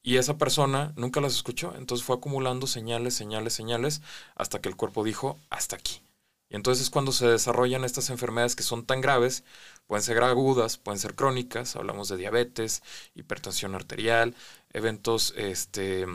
Y 0.06 0.18
esa 0.18 0.38
persona 0.38 0.94
nunca 0.98 1.19
las 1.19 1.34
escuchó, 1.34 1.74
entonces 1.75 2.06
fue 2.06 2.16
acumulando 2.16 2.68
señales, 2.68 3.16
señales, 3.16 3.54
señales, 3.54 4.04
hasta 4.36 4.62
que 4.62 4.69
el 4.69 4.75
cuerpo 4.75 5.04
dijo, 5.04 5.40
hasta 5.50 5.78
aquí. 5.78 6.00
Y 6.48 6.56
entonces 6.56 6.84
es 6.84 6.90
cuando 6.92 7.12
se 7.12 7.28
desarrollan 7.28 7.84
estas 7.84 8.12
enfermedades 8.12 8.56
que 8.56 8.62
son 8.62 8.86
tan 8.86 9.02
graves, 9.02 9.44
pueden 9.88 10.04
ser 10.04 10.22
agudas, 10.24 10.78
pueden 10.78 11.00
ser 11.00 11.16
crónicas, 11.16 11.75
hablamos 11.75 12.07
de 12.07 12.18
diabetes, 12.18 12.84
hipertensión 13.16 13.74
arterial, 13.74 14.36
eventos 14.74 15.34
este, 15.38 16.06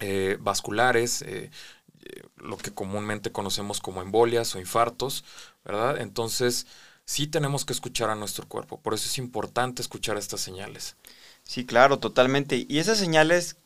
eh, 0.00 0.38
vasculares, 0.40 1.20
eh, 1.20 1.50
eh, 2.04 2.22
lo 2.36 2.56
que 2.56 2.72
comúnmente 2.72 3.30
conocemos 3.30 3.80
como 3.80 4.00
embolias 4.00 4.54
o 4.54 4.58
infartos, 4.58 5.22
¿verdad? 5.66 6.00
Entonces 6.00 6.66
sí 7.04 7.26
tenemos 7.26 7.66
que 7.66 7.74
escuchar 7.74 8.08
a 8.08 8.14
nuestro 8.14 8.48
cuerpo, 8.48 8.80
por 8.80 8.94
eso 8.94 9.06
es 9.06 9.18
importante 9.18 9.82
escuchar 9.82 10.16
estas 10.16 10.40
señales. 10.40 10.96
Sí, 11.44 11.66
claro, 11.66 11.98
totalmente. 11.98 12.66
Y 12.68 12.78
esas 12.78 12.98
señales, 12.98 13.56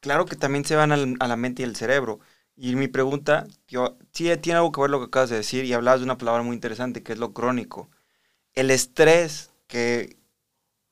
claro 0.00 0.26
que 0.26 0.36
también 0.36 0.64
se 0.64 0.76
van 0.76 0.92
a 0.92 1.28
la 1.28 1.36
mente 1.36 1.62
y 1.62 1.66
al 1.66 1.76
cerebro. 1.76 2.20
Y 2.56 2.76
mi 2.76 2.88
pregunta, 2.88 3.46
yo, 3.68 3.96
sí 4.12 4.30
tiene 4.38 4.58
algo 4.58 4.72
que 4.72 4.80
ver 4.82 4.90
lo 4.90 5.00
que 5.00 5.06
acabas 5.06 5.30
de 5.30 5.36
decir 5.36 5.64
y 5.64 5.72
hablabas 5.72 6.00
de 6.00 6.04
una 6.04 6.18
palabra 6.18 6.42
muy 6.42 6.54
interesante 6.54 7.02
que 7.02 7.12
es 7.14 7.18
lo 7.18 7.32
crónico. 7.32 7.90
El 8.54 8.70
estrés 8.70 9.50
que 9.68 10.18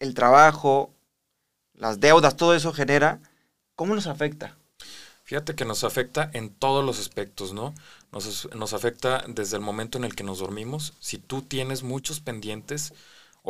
el 0.00 0.14
trabajo, 0.14 0.95
las 1.75 2.00
deudas, 2.00 2.37
todo 2.37 2.55
eso 2.55 2.73
genera, 2.73 3.21
¿cómo 3.76 3.95
nos 3.95 4.07
afecta? 4.07 4.57
Fíjate 5.25 5.55
que 5.55 5.64
nos 5.67 5.85
afecta 5.85 6.31
en 6.33 6.50
todos 6.50 6.85
los 6.85 6.99
aspectos, 6.99 7.52
¿no? 7.52 7.75
Nos, 8.12 8.49
nos 8.55 8.73
afecta 8.73 9.25
desde 9.29 9.57
el 9.57 9.62
momento 9.62 9.99
en 9.99 10.05
el 10.05 10.14
que 10.14 10.25
nos 10.25 10.38
dormimos. 10.38 10.95
Si 11.00 11.19
tú 11.19 11.43
tienes 11.43 11.83
muchos 11.83 12.21
pendientes, 12.21 12.95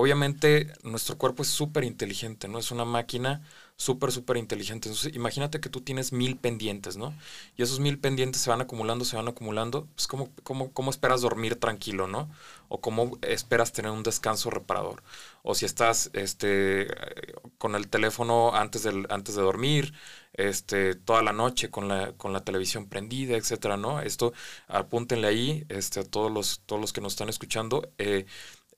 Obviamente 0.00 0.72
nuestro 0.84 1.18
cuerpo 1.18 1.42
es 1.42 1.48
súper 1.48 1.82
inteligente, 1.82 2.46
¿no? 2.46 2.60
Es 2.60 2.70
una 2.70 2.84
máquina 2.84 3.42
súper, 3.74 4.12
súper 4.12 4.36
inteligente. 4.36 4.88
Entonces, 4.88 5.12
imagínate 5.16 5.58
que 5.58 5.70
tú 5.70 5.80
tienes 5.80 6.12
mil 6.12 6.36
pendientes, 6.36 6.96
¿no? 6.96 7.12
Y 7.56 7.64
esos 7.64 7.80
mil 7.80 7.98
pendientes 7.98 8.40
se 8.40 8.48
van 8.48 8.60
acumulando, 8.60 9.04
se 9.04 9.16
van 9.16 9.26
acumulando. 9.26 9.88
Pues, 9.96 10.06
¿cómo, 10.06 10.30
cómo, 10.44 10.72
cómo 10.72 10.92
esperas 10.92 11.22
dormir 11.22 11.56
tranquilo, 11.56 12.06
¿no? 12.06 12.30
O 12.68 12.80
cómo 12.80 13.18
esperas 13.22 13.72
tener 13.72 13.90
un 13.90 14.04
descanso 14.04 14.50
reparador. 14.50 15.02
O 15.42 15.56
si 15.56 15.64
estás 15.64 16.10
este, 16.12 16.86
con 17.58 17.74
el 17.74 17.88
teléfono 17.88 18.54
antes, 18.54 18.84
del, 18.84 19.04
antes 19.10 19.34
de 19.34 19.42
dormir, 19.42 19.94
este, 20.32 20.94
toda 20.94 21.22
la 21.22 21.32
noche 21.32 21.70
con 21.70 21.88
la, 21.88 22.12
con 22.12 22.32
la 22.32 22.44
televisión 22.44 22.86
prendida, 22.88 23.36
etcétera, 23.36 23.76
¿no? 23.76 24.00
Esto 24.00 24.32
apúntenle 24.68 25.26
ahí 25.26 25.66
este, 25.68 26.00
a 26.00 26.04
todos 26.04 26.30
los, 26.30 26.60
todos 26.66 26.80
los 26.80 26.92
que 26.92 27.00
nos 27.00 27.14
están 27.14 27.28
escuchando. 27.28 27.90
Eh, 27.98 28.26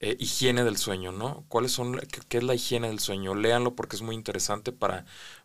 eh, 0.01 0.17
higiene 0.19 0.65
del 0.65 0.77
sueño, 0.77 1.13
¿no? 1.13 1.45
¿Cuáles 1.49 1.73
son, 1.73 2.01
qué, 2.29 2.39
es 2.39 2.45
la 2.45 2.55
higiene 2.55 2.89
del 2.89 3.01
sueño? 3.01 3.35
Léanlo 3.35 3.75
porque 3.75 3.97
es 3.97 4.03
muy 4.03 4.15
interesante 4.15 4.73
para, 4.73 5.05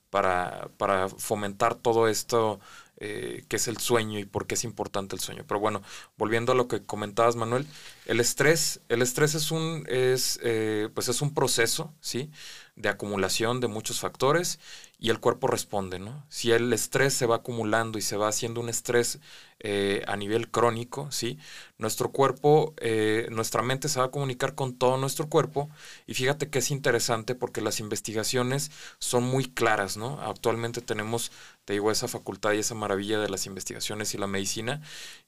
para, 0.10 0.70
para 0.78 1.10
fomentar 1.10 1.76
todo 1.76 2.08
esto 2.08 2.60
eh, 2.98 3.44
que 3.50 3.58
es 3.58 3.68
el 3.68 3.78
sueño 3.78 4.20
y 4.20 4.26
por 4.26 4.48
qué 4.48 4.56
es 4.56 4.64
importante 4.64 5.16
el 5.16 5.22
sueño. 5.22 5.44
Pero 5.46 5.60
bueno, 5.60 5.82
volviendo 6.18 6.54
a 6.54 6.56
lo 6.56 6.70
que 6.70 6.86
comentabas, 6.86 7.36
Manuel, 7.36 7.68
el 8.06 8.22
estrés, 8.22 8.80
el 8.88 9.02
estrés 9.02 9.36
es 9.36 9.52
un, 9.52 9.86
es, 9.90 10.40
eh, 10.44 10.90
pues 10.94 11.10
es 11.10 11.22
un 11.22 11.34
proceso, 11.34 11.94
¿sí? 12.00 12.32
De 12.76 12.90
acumulación 12.90 13.62
de 13.62 13.68
muchos 13.68 14.00
factores 14.02 14.60
y 15.00 15.10
el 15.10 15.20
cuerpo 15.20 15.48
responde, 15.48 16.00
¿no? 16.00 16.26
Si 16.30 16.52
el 16.52 16.72
estrés 16.74 17.14
se 17.14 17.26
va 17.26 17.38
acumulando 17.38 17.98
y 17.98 18.02
se 18.02 18.18
va 18.18 18.28
haciendo 18.28 18.60
un 18.60 18.70
estrés 18.70 19.20
eh, 19.60 20.04
a 20.08 20.18
nivel 20.18 20.50
crónico, 20.50 21.10
¿sí? 21.12 21.38
Nuestro 21.78 22.12
cuerpo, 22.12 22.74
eh, 22.78 23.28
nuestra 23.32 23.62
mente 23.62 23.88
se 23.88 24.00
va 24.00 24.08
a 24.08 24.12
comunicar 24.12 24.56
con 24.56 24.78
todo 24.78 24.98
nuestro 24.98 25.30
cuerpo 25.30 25.70
y 26.06 26.14
fíjate 26.14 26.50
que 26.50 26.60
es 26.60 26.72
interesante 26.72 27.36
porque 27.36 27.62
las 27.62 27.80
investigaciones 27.80 28.72
son 29.00 29.24
muy 29.24 29.46
claras, 29.46 29.96
¿no? 29.96 30.20
Actualmente 30.22 30.82
tenemos, 30.82 31.32
te 31.66 31.74
digo, 31.74 31.92
esa 31.92 32.08
facultad 32.08 32.54
y 32.54 32.60
esa 32.60 32.76
maravilla 32.76 33.20
de 33.20 33.30
las 33.30 33.46
investigaciones 33.46 34.14
y 34.14 34.18
la 34.18 34.28
medicina 34.28 34.82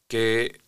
que 0.08 0.60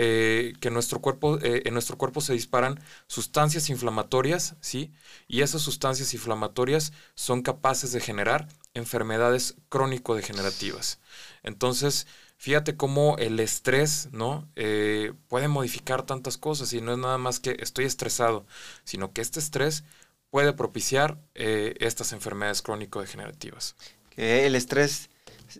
eh, 0.00 0.52
que 0.60 0.70
nuestro 0.70 1.00
cuerpo, 1.00 1.40
eh, 1.42 1.62
en 1.64 1.74
nuestro 1.74 1.98
cuerpo 1.98 2.20
se 2.20 2.32
disparan 2.32 2.78
sustancias 3.08 3.68
inflamatorias, 3.68 4.54
¿sí? 4.60 4.92
Y 5.26 5.40
esas 5.42 5.60
sustancias 5.60 6.14
inflamatorias 6.14 6.92
son 7.16 7.42
capaces 7.42 7.90
de 7.90 7.98
generar 7.98 8.46
enfermedades 8.74 9.56
crónico-degenerativas. 9.68 11.00
Entonces, 11.42 12.06
fíjate 12.36 12.76
cómo 12.76 13.16
el 13.18 13.40
estrés, 13.40 14.08
¿no? 14.12 14.48
Eh, 14.54 15.14
puede 15.26 15.48
modificar 15.48 16.06
tantas 16.06 16.38
cosas 16.38 16.72
y 16.72 16.80
no 16.80 16.92
es 16.92 16.98
nada 16.98 17.18
más 17.18 17.40
que 17.40 17.56
estoy 17.58 17.84
estresado, 17.84 18.46
sino 18.84 19.12
que 19.12 19.20
este 19.20 19.40
estrés 19.40 19.82
puede 20.30 20.52
propiciar 20.52 21.18
estas 21.34 22.12
enfermedades 22.12 22.62
crónico-degenerativas. 22.62 23.74
Que 24.10 24.46
el 24.46 24.54
estrés 24.54 25.10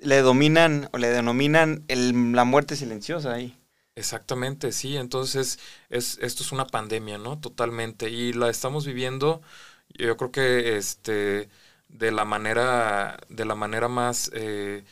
le 0.01 0.21
dominan 0.21 0.89
o 0.93 0.99
le 0.99 1.09
denominan 1.09 1.85
la 1.89 2.45
muerte 2.45 2.77
silenciosa 2.77 3.33
ahí. 3.33 3.58
Exactamente, 3.99 4.71
sí. 4.73 4.97
Entonces, 4.97 5.59
es, 5.91 6.19
esto 6.23 6.43
es 6.45 6.53
una 6.53 6.67
pandemia, 6.67 7.19
¿no? 7.19 7.41
Totalmente. 7.41 8.11
Y 8.11 8.33
la 8.33 8.49
estamos 8.49 8.87
viviendo, 8.87 9.43
yo 9.89 10.17
creo 10.17 10.31
que 10.31 10.77
este, 10.77 11.49
de 11.89 12.13
la 12.13 12.25
manera, 12.25 13.19
de 13.29 13.45
la 13.45 13.55
manera 13.57 13.89
más 13.89 14.31
eh, 14.35 14.85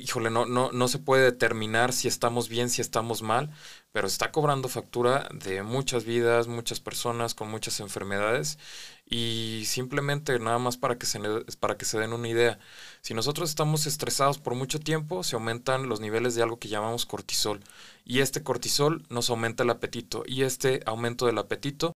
híjole, 0.00 0.30
no, 0.30 0.46
no, 0.46 0.70
no 0.72 0.88
se 0.88 0.98
puede 0.98 1.24
determinar 1.24 1.92
si 1.92 2.08
estamos 2.08 2.48
bien, 2.48 2.70
si 2.70 2.80
estamos 2.80 3.22
mal, 3.22 3.50
pero 3.92 4.06
está 4.06 4.32
cobrando 4.32 4.68
factura 4.68 5.28
de 5.32 5.62
muchas 5.62 6.04
vidas, 6.04 6.48
muchas 6.48 6.80
personas 6.80 7.34
con 7.34 7.50
muchas 7.50 7.80
enfermedades 7.80 8.58
y 9.04 9.64
simplemente 9.66 10.38
nada 10.38 10.58
más 10.58 10.76
para 10.76 10.96
que, 10.96 11.06
se, 11.06 11.18
para 11.58 11.76
que 11.76 11.84
se 11.84 11.98
den 11.98 12.12
una 12.12 12.28
idea. 12.28 12.58
Si 13.02 13.14
nosotros 13.14 13.50
estamos 13.50 13.86
estresados 13.86 14.38
por 14.38 14.54
mucho 14.54 14.80
tiempo, 14.80 15.22
se 15.24 15.36
aumentan 15.36 15.88
los 15.88 16.00
niveles 16.00 16.34
de 16.34 16.42
algo 16.42 16.58
que 16.58 16.68
llamamos 16.68 17.06
cortisol 17.06 17.60
y 18.04 18.20
este 18.20 18.42
cortisol 18.42 19.04
nos 19.08 19.30
aumenta 19.30 19.64
el 19.64 19.70
apetito 19.70 20.22
y 20.26 20.42
este 20.42 20.82
aumento 20.86 21.26
del 21.26 21.38
apetito 21.38 21.92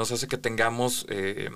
nos 0.00 0.12
hace 0.12 0.28
que 0.28 0.38
tengamos 0.38 1.04
eh, 1.10 1.50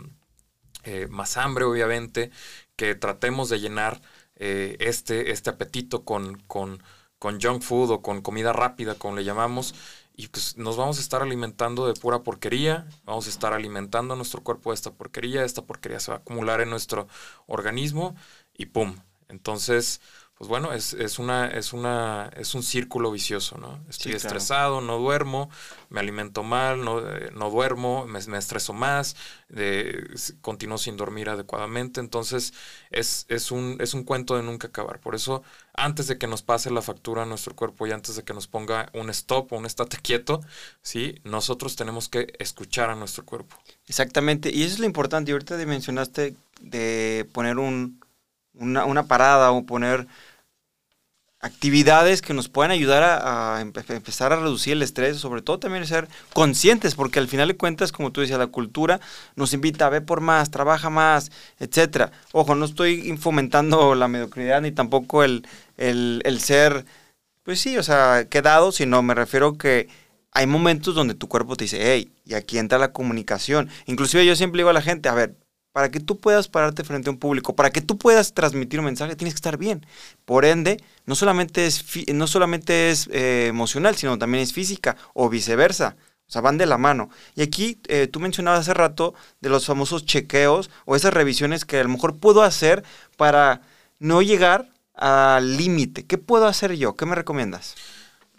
eh, 0.85 1.07
más 1.09 1.39
hambre, 1.39 1.65
obviamente, 1.65 2.31
que 2.77 2.95
tratemos 2.95 3.49
de 3.49 3.59
llenar 3.59 4.03
eh, 4.37 4.77
este, 4.81 5.31
este 5.31 5.49
apetito 5.49 6.05
con, 6.05 6.37
con, 6.41 6.83
con, 7.19 7.41
junk 7.41 7.63
food 7.63 7.91
o 7.91 8.03
con 8.03 8.21
comida 8.21 8.53
rápida, 8.53 8.97
como 8.97 9.17
le 9.17 9.25
llamamos, 9.25 9.75
y 10.15 10.29
pues 10.29 10.59
nos 10.59 10.77
vamos 10.77 10.99
a 10.99 11.01
estar 11.01 11.23
alimentando 11.23 11.87
de 11.87 11.95
pura 11.95 12.23
porquería, 12.23 12.87
vamos 13.05 13.27
a 13.29 13.31
estar 13.31 13.55
alimentando 13.55 14.13
a 14.13 14.17
nuestro 14.19 14.43
cuerpo 14.43 14.73
de 14.73 14.75
esta 14.75 14.93
porquería, 14.93 15.43
esta 15.43 15.63
porquería 15.63 15.99
se 15.99 16.11
va 16.11 16.19
a 16.19 16.21
acumular 16.21 16.61
en 16.61 16.69
nuestro 16.69 17.09
organismo 17.47 18.15
y 18.53 18.67
¡pum! 18.67 18.95
Entonces, 19.29 20.03
pues 20.37 20.49
bueno, 20.49 20.73
es, 20.73 20.95
es, 20.95 21.21
una, 21.21 21.47
es, 21.47 21.73
una, 21.73 22.29
es 22.37 22.57
un 22.57 22.65
círculo 22.65 23.13
vicioso, 23.13 23.57
¿no? 23.57 23.79
Estoy 23.89 24.13
estresado, 24.13 24.81
no 24.81 24.99
duermo, 24.99 25.49
me 25.91 26.01
alimento 26.01 26.43
mal, 26.43 26.85
no, 26.85 26.99
eh, 26.99 27.31
no 27.33 27.51
duermo, 27.51 28.05
me, 28.07 28.19
me, 28.27 28.39
estreso 28.39 28.73
más, 28.73 29.15
continúo 30.41 30.77
sin 30.77 30.97
dormir 30.97 31.29
adecuadamente. 31.29 32.01
Entonces, 32.01 32.53
es, 32.91 33.27
es, 33.29 33.53
un, 33.53 33.77
es 33.79 33.95
un 33.95 34.03
cuento 34.03 34.37
de 34.37 34.43
nunca 34.43 34.67
acabar. 34.67 34.99
Por 34.99 35.15
eso, 35.15 35.45
antes 35.73 36.09
de 36.09 36.19
que 36.19 36.27
nos 36.27 36.43
pase 36.43 36.69
la 36.73 36.83
factura 36.83 37.23
a 37.23 37.27
nuestro 37.27 37.55
cuerpo 37.55 37.87
y 37.87 37.93
antes 37.93 38.17
de 38.17 38.25
que 38.25 38.35
nos 38.35 38.49
ponga 38.49 38.91
un 38.93 39.11
stop 39.11 39.53
o 39.53 39.57
un 39.57 39.67
estate 39.67 39.99
quieto, 40.03 40.41
¿sí? 40.83 41.21
Nosotros 41.23 41.77
tenemos 41.77 42.09
que 42.09 42.35
escuchar 42.41 42.91
a 42.91 42.97
nuestro 42.97 43.25
cuerpo. 43.25 43.57
Exactamente, 43.87 44.51
y 44.53 44.65
eso 44.65 44.75
es 44.75 44.81
lo 44.81 44.87
importante. 44.87 45.31
Y 45.31 45.33
ahorita 45.35 45.57
mencionaste 45.65 46.35
de 46.61 47.29
poner 47.33 47.59
un, 47.59 48.04
una, 48.55 48.85
una 48.85 49.07
parada 49.07 49.53
o 49.53 49.65
poner 49.65 50.07
actividades 51.45 52.23
que 52.23 52.33
nos 52.33 52.49
puedan 52.49 52.71
ayudar 52.71 53.03
a, 53.03 53.61
empezar 53.61 54.33
a 54.33 54.37
reducir 54.37 54.73
el 54.73 54.83
estrés, 54.83 55.19
sobre 55.19 55.43
todo 55.43 55.59
también 55.59 55.87
ser 55.87 56.09
conscientes, 56.33 56.95
porque 56.95 57.19
al 57.19 57.29
final 57.29 57.49
de 57.49 57.57
cuentas, 57.57 57.93
como 57.93 58.13
tú 58.13 58.23
decías, 58.23 58.39
la 58.39 58.47
cultura 58.47 58.99
nos 59.37 59.53
invita 59.53 59.85
a 59.85 59.91
ver 59.91 60.07
por 60.07 60.23
más, 60.23 60.51
trabaja 60.51 60.89
más, 60.89 61.31
etcétera. 61.59 62.13
Ojo, 62.33 62.55
no 62.55 62.65
estoy 62.65 63.15
fomentando 63.19 63.95
la 63.95 64.09
mediocridad 64.09 64.63
ni 64.63 64.73
tampoco 64.73 65.23
el, 65.23 65.47
el, 65.77 66.23
el 66.25 66.41
ser, 66.41 66.87
pues 67.43 67.61
sí, 67.61 67.77
o 67.77 67.83
sea, 67.83 68.27
quedado, 68.31 68.73
sino 68.73 69.03
me 69.03 69.13
refiero 69.13 69.59
que 69.59 69.89
hay 70.33 70.47
momentos 70.47 70.95
donde 70.95 71.13
tu 71.15 71.29
cuerpo 71.29 71.57
te 71.57 71.65
dice, 71.65 71.79
hey, 71.83 72.11
y 72.25 72.35
aquí 72.35 72.57
entra 72.57 72.79
la 72.79 72.93
comunicación. 72.93 73.69
Inclusive 73.85 74.25
yo 74.25 74.35
siempre 74.35 74.61
digo 74.61 74.71
a 74.71 74.73
la 74.73 74.81
gente, 74.81 75.11
a 75.11 75.15
ver, 75.15 75.37
para 75.75 75.91
que 75.91 75.99
tú 75.99 76.21
puedas 76.21 76.47
pararte 76.47 76.85
frente 76.85 77.09
a 77.09 77.13
un 77.13 77.19
público, 77.19 77.57
para 77.57 77.71
que 77.71 77.81
tú 77.81 77.99
puedas 77.99 78.33
transmitir 78.33 78.79
un 78.79 78.87
mensaje, 78.87 79.17
tienes 79.17 79.35
que 79.35 79.39
estar 79.39 79.59
bien. 79.59 79.85
Por 80.25 80.45
ende, 80.45 80.81
no 81.05 81.17
solamente 81.17 81.67
es, 81.67 81.85
no 82.15 82.29
solamente 82.29 82.91
es 82.91 83.09
eh, 83.11 83.49
emocional, 83.49 83.97
sino 83.97 84.17
también 84.17 84.45
es 84.45 84.53
física 84.53 84.97
o 85.15 85.29
viceversa. 85.29 85.97
O 86.29 86.31
sea, 86.31 86.43
van 86.43 86.59
de 86.59 86.67
la 86.67 86.79
mano. 86.79 87.11
Y 87.35 87.43
aquí 87.43 87.81
eh, 87.89 88.07
tú 88.07 88.21
mencionabas 88.21 88.61
hace 88.61 88.73
rato 88.73 89.15
de 89.41 89.49
los 89.49 89.67
famosos 89.67 90.07
chequeos 90.07 90.71
o 90.85 90.95
esas 90.95 91.13
revisiones 91.13 91.65
que 91.65 91.81
a 91.81 91.83
lo 91.83 91.89
mejor 91.89 92.21
puedo 92.21 92.45
hacer 92.45 92.85
para 93.17 93.61
no 93.99 94.23
llegar 94.23 94.69
al 94.95 95.57
límite. 95.57 96.07
¿Qué 96.07 96.19
puedo 96.19 96.47
hacer 96.47 96.77
yo? 96.77 96.95
¿Qué 96.95 97.05
me 97.05 97.17
recomiendas? 97.17 97.75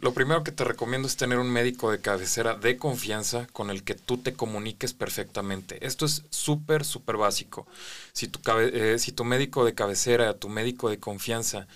Lo 0.06 0.14
primero 0.14 0.44
que 0.44 0.52
te 0.52 0.64
recomiendo 0.64 1.08
es 1.08 1.18
tener 1.18 1.40
un 1.40 1.50
médico 1.50 1.90
de 1.90 2.00
cabecera 2.00 2.54
de 2.54 2.78
confianza 2.78 3.48
con 3.48 3.72
el 3.72 3.84
que 3.84 3.96
tú 3.96 4.20
te 4.20 4.36
comuniques 4.36 4.94
perfectamente. 4.94 5.84
Esto 5.84 6.06
es 6.06 6.26
súper, 6.30 6.86
súper 6.86 7.18
básico. 7.18 7.66
Si 8.14 8.28
tu, 8.28 8.40
eh, 8.60 9.00
si 9.00 9.14
tu 9.14 9.24
médico 9.24 9.66
de 9.66 9.74
cabecera, 9.74 10.38
tu 10.38 10.48
médico 10.48 10.92
de 10.92 11.00
confianza 11.00 11.68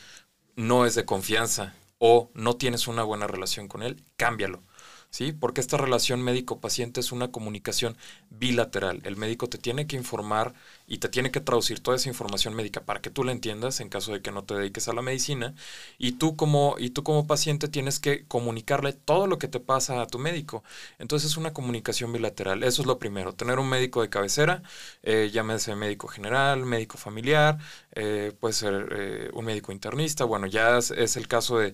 no 0.56 0.86
es 0.86 0.94
de 0.94 1.06
confianza 1.06 1.74
o 1.98 2.30
no 2.36 2.56
tienes 2.56 2.88
una 2.88 3.02
buena 3.02 3.26
relación 3.26 3.68
con 3.68 3.82
él, 3.82 4.04
cámbialo. 4.16 4.62
¿sí? 5.10 5.32
Porque 5.32 5.62
esta 5.62 5.78
relación 5.78 6.22
médico-paciente 6.22 7.00
es 7.00 7.12
una 7.12 7.32
comunicación 7.32 7.98
bilateral. 8.30 9.02
El 9.06 9.18
médico 9.18 9.50
te 9.50 9.58
tiene 9.58 9.88
que 9.88 9.96
informar 9.96 10.54
y 10.90 10.98
te 10.98 11.08
tiene 11.08 11.32
que 11.32 11.40
traducir 11.40 11.80
toda 11.80 11.98
esa 11.98 12.10
información 12.10 12.56
médica 12.56 12.82
para 12.82 13.00
que 13.02 13.10
tú 13.12 13.24
la 13.24 13.32
entiendas 13.32 13.80
en 13.80 13.90
caso 13.90 14.12
de 14.12 14.22
que 14.22 14.32
no 14.32 14.44
te 14.44 14.56
dediques 14.56 14.88
a 14.88 14.94
la 14.94 15.02
medicina 15.02 15.54
y 15.98 16.14
tú 16.14 16.36
como 16.36 16.76
y 16.80 16.90
tú 16.90 17.04
como 17.04 17.28
paciente 17.28 17.68
tienes 17.68 18.00
que 18.00 18.26
comunicarle 18.28 18.94
todo 18.94 19.28
lo 19.28 19.38
que 19.38 19.48
te 19.48 19.60
pasa 19.60 20.02
a 20.02 20.08
tu 20.08 20.20
médico. 20.20 20.64
Entonces 20.98 21.32
es 21.32 21.38
una 21.38 21.54
comunicación 21.54 22.12
bilateral. 22.12 22.64
Eso 22.64 22.82
es 22.82 22.88
lo 22.88 23.00
primero, 23.00 23.34
tener 23.34 23.60
un 23.60 23.70
médico 23.70 24.02
de 24.02 24.10
cabecera, 24.10 24.64
eh, 25.04 25.30
llámese 25.32 25.76
médico 25.76 26.08
general, 26.08 26.66
médico 26.66 26.98
familiar, 26.98 27.58
eh, 27.94 28.34
puede 28.40 28.54
ser 28.54 28.90
eh, 28.92 29.30
un 29.34 29.46
médico 29.46 29.72
internista, 29.72 30.26
bueno, 30.26 30.48
ya 30.48 30.78
es, 30.78 31.18
el 31.18 31.28
caso 31.28 31.60
de, 31.60 31.74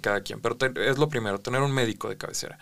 cada 0.00 0.22
quien, 0.22 0.40
pero 0.40 0.56
es 0.76 0.98
lo 0.98 1.08
primero, 1.08 1.40
tener 1.40 1.60
un 1.62 1.72
médico 1.72 2.08
de 2.08 2.16
cabecera. 2.16 2.58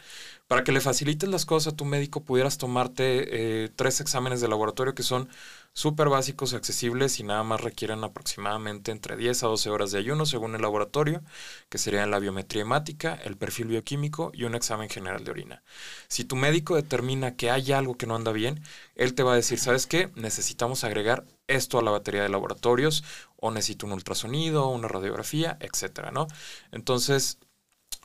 Para 0.46 0.62
que 0.62 0.72
le 0.72 0.80
facilites 0.80 1.28
las 1.28 1.46
cosas 1.46 1.72
a 1.72 1.76
tu 1.76 1.86
médico, 1.86 2.22
pudieras 2.22 2.58
tomarte 2.58 3.64
eh, 3.64 3.68
tres 3.74 4.00
exámenes 4.02 4.42
de 4.42 4.48
laboratorio 4.48 4.94
que 4.94 5.02
son 5.02 5.28
súper 5.72 6.10
básicos, 6.10 6.52
accesibles 6.52 7.18
y 7.18 7.22
nada 7.24 7.42
más 7.42 7.62
requieren 7.62 8.04
aproximadamente 8.04 8.92
entre 8.92 9.16
10 9.16 9.42
a 9.42 9.46
12 9.48 9.70
horas 9.70 9.90
de 9.90 9.98
ayuno 9.98 10.26
según 10.26 10.54
el 10.54 10.60
laboratorio, 10.60 11.22
que 11.70 11.78
serían 11.78 12.10
la 12.10 12.18
biometría 12.18 12.62
hemática, 12.62 13.18
el 13.24 13.38
perfil 13.38 13.68
bioquímico 13.68 14.32
y 14.34 14.44
un 14.44 14.54
examen 14.54 14.90
general 14.90 15.24
de 15.24 15.30
orina. 15.30 15.62
Si 16.08 16.24
tu 16.24 16.36
médico 16.36 16.76
determina 16.76 17.36
que 17.36 17.50
hay 17.50 17.72
algo 17.72 17.96
que 17.96 18.06
no 18.06 18.14
anda 18.14 18.30
bien, 18.30 18.62
él 18.96 19.14
te 19.14 19.22
va 19.22 19.32
a 19.32 19.36
decir, 19.36 19.58
¿sabes 19.58 19.86
qué? 19.86 20.10
Necesitamos 20.14 20.84
agregar 20.84 21.24
esto 21.48 21.78
a 21.78 21.82
la 21.82 21.90
batería 21.90 22.22
de 22.22 22.28
laboratorios 22.28 23.02
o 23.36 23.50
necesito 23.50 23.86
un 23.86 23.92
ultrasonido, 23.92 24.68
una 24.68 24.88
radiografía, 24.88 25.56
etcétera, 25.60 26.10
¿no? 26.10 26.26
Entonces, 26.70 27.38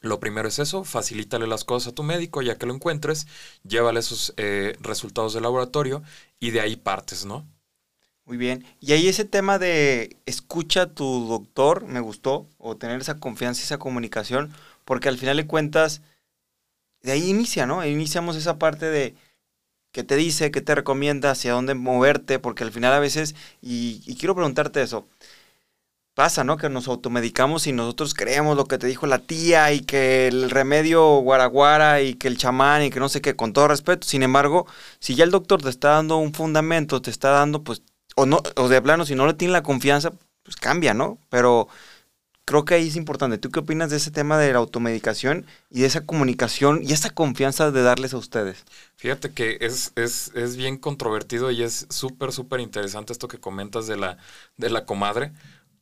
lo 0.02 0.20
primero 0.20 0.48
es 0.48 0.60
eso, 0.60 0.84
facilítale 0.84 1.48
las 1.48 1.64
cosas 1.64 1.92
a 1.92 1.96
tu 1.96 2.04
médico, 2.04 2.42
ya 2.42 2.58
que 2.58 2.66
lo 2.66 2.74
encuentres, 2.74 3.28
llévale 3.64 4.00
esos 4.00 4.34
eh, 4.38 4.76
resultados 4.80 5.34
del 5.34 5.44
laboratorio 5.44 6.04
y 6.40 6.52
de 6.52 6.62
ahí 6.62 6.76
partes, 6.76 7.26
¿no? 7.26 7.46
Muy 8.26 8.38
bien. 8.38 8.64
Y 8.80 8.94
ahí 8.94 9.08
ese 9.08 9.26
tema 9.26 9.58
de 9.58 10.18
escucha 10.26 10.84
a 10.84 10.94
tu 10.94 11.28
doctor, 11.28 11.86
me 11.86 12.00
gustó, 12.00 12.48
o 12.60 12.78
tener 12.78 13.02
esa 13.02 13.20
confianza 13.20 13.64
esa 13.64 13.80
comunicación, 13.80 14.54
porque 14.86 15.10
al 15.10 15.18
final 15.18 15.38
de 15.38 15.48
cuentas, 15.48 16.02
de 17.02 17.12
ahí 17.12 17.30
inicia, 17.30 17.66
¿no? 17.66 17.86
Iniciamos 17.86 18.36
esa 18.36 18.60
parte 18.60 18.86
de, 18.86 19.16
qué 19.92 20.04
te 20.04 20.16
dice, 20.16 20.52
qué 20.52 20.62
te 20.62 20.76
recomienda, 20.76 21.32
hacia 21.32 21.54
dónde 21.54 21.74
moverte, 21.74 22.40
porque 22.40 22.64
al 22.64 22.72
final 22.72 22.94
a 22.94 23.00
veces, 23.00 23.36
y 23.62 24.16
quiero 24.18 24.36
preguntarte 24.36 24.82
eso, 24.82 25.08
pasa, 26.20 26.44
¿no? 26.44 26.58
Que 26.58 26.68
nos 26.68 26.90
automedicamos 26.90 27.66
y 27.66 27.72
nosotros 27.72 28.14
creemos 28.14 28.58
lo 28.58 28.66
que 28.66 28.78
te 28.78 28.88
dijo 28.88 29.08
la 29.08 29.20
tía 29.20 29.72
y 29.72 29.80
que 29.80 30.28
el 30.28 30.50
remedio 30.50 31.20
guaraguara 31.20 32.02
y 32.02 32.16
que 32.16 32.28
el 32.28 32.38
chamán 32.38 32.84
y 32.84 32.90
que 32.90 33.00
no 33.00 33.08
sé 33.08 33.22
qué, 33.22 33.38
con 33.38 33.54
todo 33.54 33.70
respeto. 33.70 34.06
Sin 34.06 34.22
embargo, 34.22 34.68
si 35.00 35.16
ya 35.16 35.24
el 35.24 35.32
doctor 35.32 35.62
te 35.62 35.70
está 35.70 35.92
dando 35.92 36.18
un 36.18 36.34
fundamento, 36.34 37.02
te 37.02 37.10
está 37.10 37.30
dando, 37.30 37.64
pues, 37.64 37.84
o 38.18 38.26
no, 38.26 38.42
o 38.58 38.68
de 38.68 38.82
plano, 38.82 39.06
si 39.06 39.16
no 39.16 39.28
le 39.28 39.34
tiene 39.34 39.54
la 39.54 39.64
confianza, 39.64 40.12
pues 40.44 40.58
cambia, 40.58 40.94
¿no? 40.94 41.20
Pero 41.30 41.70
creo 42.44 42.66
que 42.66 42.74
ahí 42.74 42.90
es 42.90 42.98
importante. 42.98 43.38
¿Tú 43.38 43.50
qué 43.50 43.62
opinas 43.62 43.90
de 43.90 43.96
ese 43.96 44.12
tema 44.12 44.38
de 44.38 44.52
la 44.52 44.60
automedicación 44.60 45.46
y 45.70 45.82
de 45.82 45.86
esa 45.86 46.06
comunicación 46.06 46.82
y 46.84 46.92
esa 46.92 47.12
confianza 47.12 47.72
de 47.72 47.82
darles 47.82 48.14
a 48.14 48.18
ustedes? 48.18 48.66
Fíjate 48.98 49.32
que 49.32 49.60
es, 49.62 49.94
es, 49.96 50.32
es 50.36 50.58
bien 50.58 50.76
controvertido 50.76 51.50
y 51.50 51.64
es 51.64 51.86
súper, 51.90 52.34
súper 52.34 52.60
interesante 52.60 53.14
esto 53.14 53.30
que 53.30 53.38
comentas 53.38 53.88
de 53.88 53.96
la, 53.96 54.18
de 54.58 54.70
la 54.70 54.84
comadre. 54.84 55.32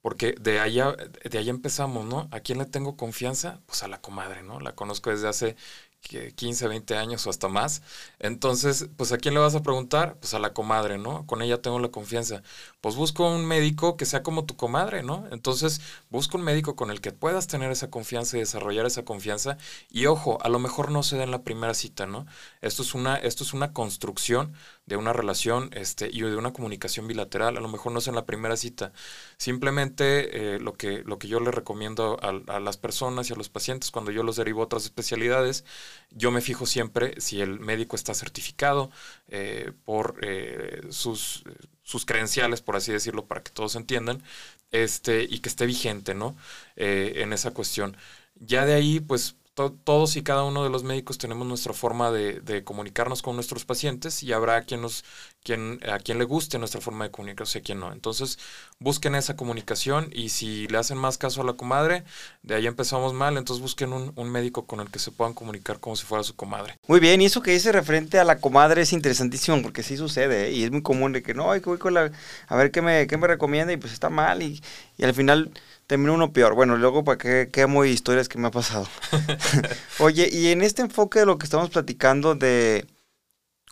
Porque 0.07 0.35
de 0.39 0.61
allá, 0.61 0.95
de 0.95 1.37
allá 1.37 1.49
empezamos, 1.49 2.05
¿no? 2.05 2.29
¿A 2.31 2.39
quién 2.39 2.59
le 2.59 2.65
tengo 2.65 2.95
confianza? 2.95 3.59
Pues 3.65 3.83
a 3.83 3.89
la 3.89 3.99
comadre, 3.99 4.41
¿no? 4.41 4.61
La 4.61 4.73
conozco 4.73 5.09
desde 5.09 5.27
hace 5.27 5.57
15, 5.99 6.69
20 6.69 6.95
años 6.95 7.27
o 7.27 7.29
hasta 7.29 7.49
más. 7.49 7.81
Entonces, 8.19 8.87
pues 8.95 9.11
a 9.11 9.17
quién 9.17 9.33
le 9.33 9.41
vas 9.41 9.55
a 9.55 9.63
preguntar? 9.63 10.15
Pues 10.21 10.33
a 10.33 10.39
la 10.39 10.53
comadre, 10.53 10.97
¿no? 10.97 11.25
Con 11.25 11.41
ella 11.41 11.61
tengo 11.61 11.79
la 11.79 11.89
confianza. 11.89 12.41
Pues 12.79 12.95
busco 12.95 13.29
un 13.29 13.45
médico 13.45 13.97
que 13.97 14.05
sea 14.05 14.23
como 14.23 14.45
tu 14.45 14.55
comadre, 14.55 15.03
¿no? 15.03 15.25
Entonces, 15.31 15.81
busco 16.09 16.37
un 16.37 16.45
médico 16.45 16.77
con 16.77 16.89
el 16.89 17.01
que 17.01 17.11
puedas 17.11 17.47
tener 17.47 17.69
esa 17.69 17.89
confianza 17.89 18.37
y 18.37 18.39
desarrollar 18.39 18.85
esa 18.85 19.03
confianza. 19.03 19.57
Y 19.89 20.05
ojo, 20.05 20.37
a 20.41 20.47
lo 20.47 20.59
mejor 20.59 20.89
no 20.89 21.03
se 21.03 21.17
da 21.17 21.23
en 21.25 21.31
la 21.31 21.43
primera 21.43 21.73
cita, 21.73 22.05
¿no? 22.05 22.25
Esto 22.61 22.81
es 22.83 22.93
una, 22.93 23.17
esto 23.17 23.43
es 23.43 23.53
una 23.53 23.73
construcción 23.73 24.53
de 24.87 24.95
una 24.95 25.13
relación 25.13 25.69
este, 25.73 26.09
y 26.11 26.21
de 26.21 26.35
una 26.37 26.53
comunicación 26.53 27.07
bilateral. 27.07 27.57
A 27.57 27.59
lo 27.59 27.67
mejor 27.67 27.91
no 27.91 27.99
es 27.99 28.07
en 28.07 28.15
la 28.15 28.25
primera 28.25 28.55
cita. 28.55 28.93
Simplemente 29.37 30.55
eh, 30.55 30.59
lo, 30.59 30.73
que, 30.75 31.03
lo 31.03 31.19
que 31.19 31.27
yo 31.27 31.41
le 31.41 31.51
recomiendo 31.51 32.17
a, 32.21 32.59
las 32.59 32.77
personas 32.77 33.29
y 33.29 33.33
a 33.33 33.35
los 33.35 33.49
pacientes 33.49 33.91
cuando 33.91 34.11
yo 34.11 34.23
los 34.23 34.37
derivo 34.37 34.61
a 34.61 34.65
otras 34.65 34.85
especialidades, 34.85 35.65
yo 36.11 36.31
me 36.31 36.41
fijo 36.41 36.65
siempre 36.65 37.19
si 37.19 37.41
el 37.41 37.59
médico 37.59 37.97
está 37.97 38.13
certificado 38.13 38.89
eh, 39.27 39.73
por 39.83 40.19
eh, 40.21 40.81
sus, 40.89 41.43
sus 41.83 42.05
credenciales, 42.05 42.61
por 42.61 42.77
así 42.77 42.93
decirlo, 42.93 43.25
para 43.25 43.43
que 43.43 43.51
todos 43.51 43.75
entiendan, 43.75 44.23
este, 44.71 45.23
y 45.29 45.39
que 45.39 45.49
esté 45.49 45.65
vigente, 45.65 46.15
¿no? 46.15 46.37
en 46.77 47.33
esa 47.33 47.51
cuestión. 47.51 47.97
Ya 48.35 48.65
de 48.65 48.73
ahí, 48.73 48.99
pues 48.99 49.35
todos 49.57 50.15
y 50.17 50.23
cada 50.23 50.43
uno 50.43 50.63
de 50.63 50.69
los 50.69 50.83
médicos 50.83 51.17
tenemos 51.17 51.47
nuestra 51.47 51.73
forma 51.73 52.11
de, 52.11 52.63
comunicarnos 52.63 53.21
con 53.21 53.35
nuestros 53.35 53.65
pacientes 53.65 54.21
y 54.23 54.31
habrá 54.31 54.61
quien 54.63 54.81
nos, 54.81 55.03
quien, 55.43 55.79
a 55.89 55.99
quien 55.99 56.19
le 56.19 56.25
guste 56.25 56.59
nuestra 56.59 56.79
forma 56.79 57.05
de 57.05 57.11
comunicarse 57.11 57.57
y 57.57 57.61
a 57.61 57.63
quien 57.63 57.79
no. 57.79 57.91
Entonces, 57.91 58.37
busquen 58.79 59.15
esa 59.15 59.35
comunicación 59.35 60.09
y 60.13 60.29
si 60.29 60.67
le 60.67 60.77
hacen 60.77 60.97
más 60.97 61.17
caso 61.17 61.41
a 61.41 61.43
la 61.43 61.53
comadre, 61.53 62.03
de 62.43 62.55
ahí 62.55 62.67
empezamos 62.67 63.13
mal, 63.13 63.37
entonces 63.37 63.61
busquen 63.61 63.93
un, 63.93 64.13
un, 64.15 64.29
médico 64.29 64.65
con 64.65 64.79
el 64.79 64.91
que 64.91 64.99
se 64.99 65.11
puedan 65.11 65.33
comunicar 65.33 65.79
como 65.79 65.95
si 65.95 66.05
fuera 66.05 66.23
su 66.23 66.35
comadre. 66.35 66.77
Muy 66.87 66.99
bien, 66.99 67.19
y 67.21 67.25
eso 67.25 67.41
que 67.41 67.51
dice 67.51 67.71
referente 67.71 68.19
a 68.19 68.23
la 68.23 68.39
comadre 68.39 68.83
es 68.83 68.93
interesantísimo 68.93 69.61
porque 69.61 69.81
sí 69.83 69.97
sucede 69.97 70.47
¿eh? 70.47 70.51
y 70.51 70.63
es 70.63 70.71
muy 70.71 70.83
común 70.83 71.13
de 71.13 71.23
que 71.23 71.33
no, 71.33 71.51
hay 71.51 71.61
que 71.61 71.69
voy 71.69 71.79
con 71.79 71.95
la, 71.95 72.11
a 72.47 72.55
ver 72.55 72.71
qué 72.71 72.81
me, 72.81 73.07
qué 73.07 73.17
me 73.17 73.27
recomienda 73.27 73.73
y 73.73 73.77
pues 73.77 73.93
está 73.93 74.09
mal 74.09 74.43
y, 74.43 74.61
y 74.97 75.03
al 75.03 75.13
final 75.13 75.51
terminó 75.87 76.13
uno 76.13 76.33
peor. 76.33 76.53
Bueno, 76.53 76.77
luego 76.77 77.03
para 77.03 77.17
qué 77.17 77.49
quemo 77.51 77.85
historias 77.85 78.29
que 78.29 78.37
me 78.37 78.47
ha 78.47 78.51
pasado. 78.51 78.87
Oye, 79.99 80.29
y 80.31 80.47
en 80.47 80.61
este 80.61 80.81
enfoque 80.83 81.19
de 81.19 81.25
lo 81.25 81.37
que 81.37 81.45
estamos 81.45 81.69
platicando 81.69 82.35
de 82.35 82.85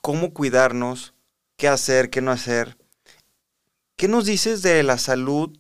cómo 0.02 0.34
cuidarnos, 0.34 1.14
qué 1.58 1.68
hacer, 1.68 2.10
qué 2.10 2.22
no 2.22 2.32
hacer, 2.32 2.78
¿qué 3.98 4.08
nos 4.08 4.26
dices 4.26 4.62
de 4.62 4.82
la 4.84 4.98
salud, 4.98 5.58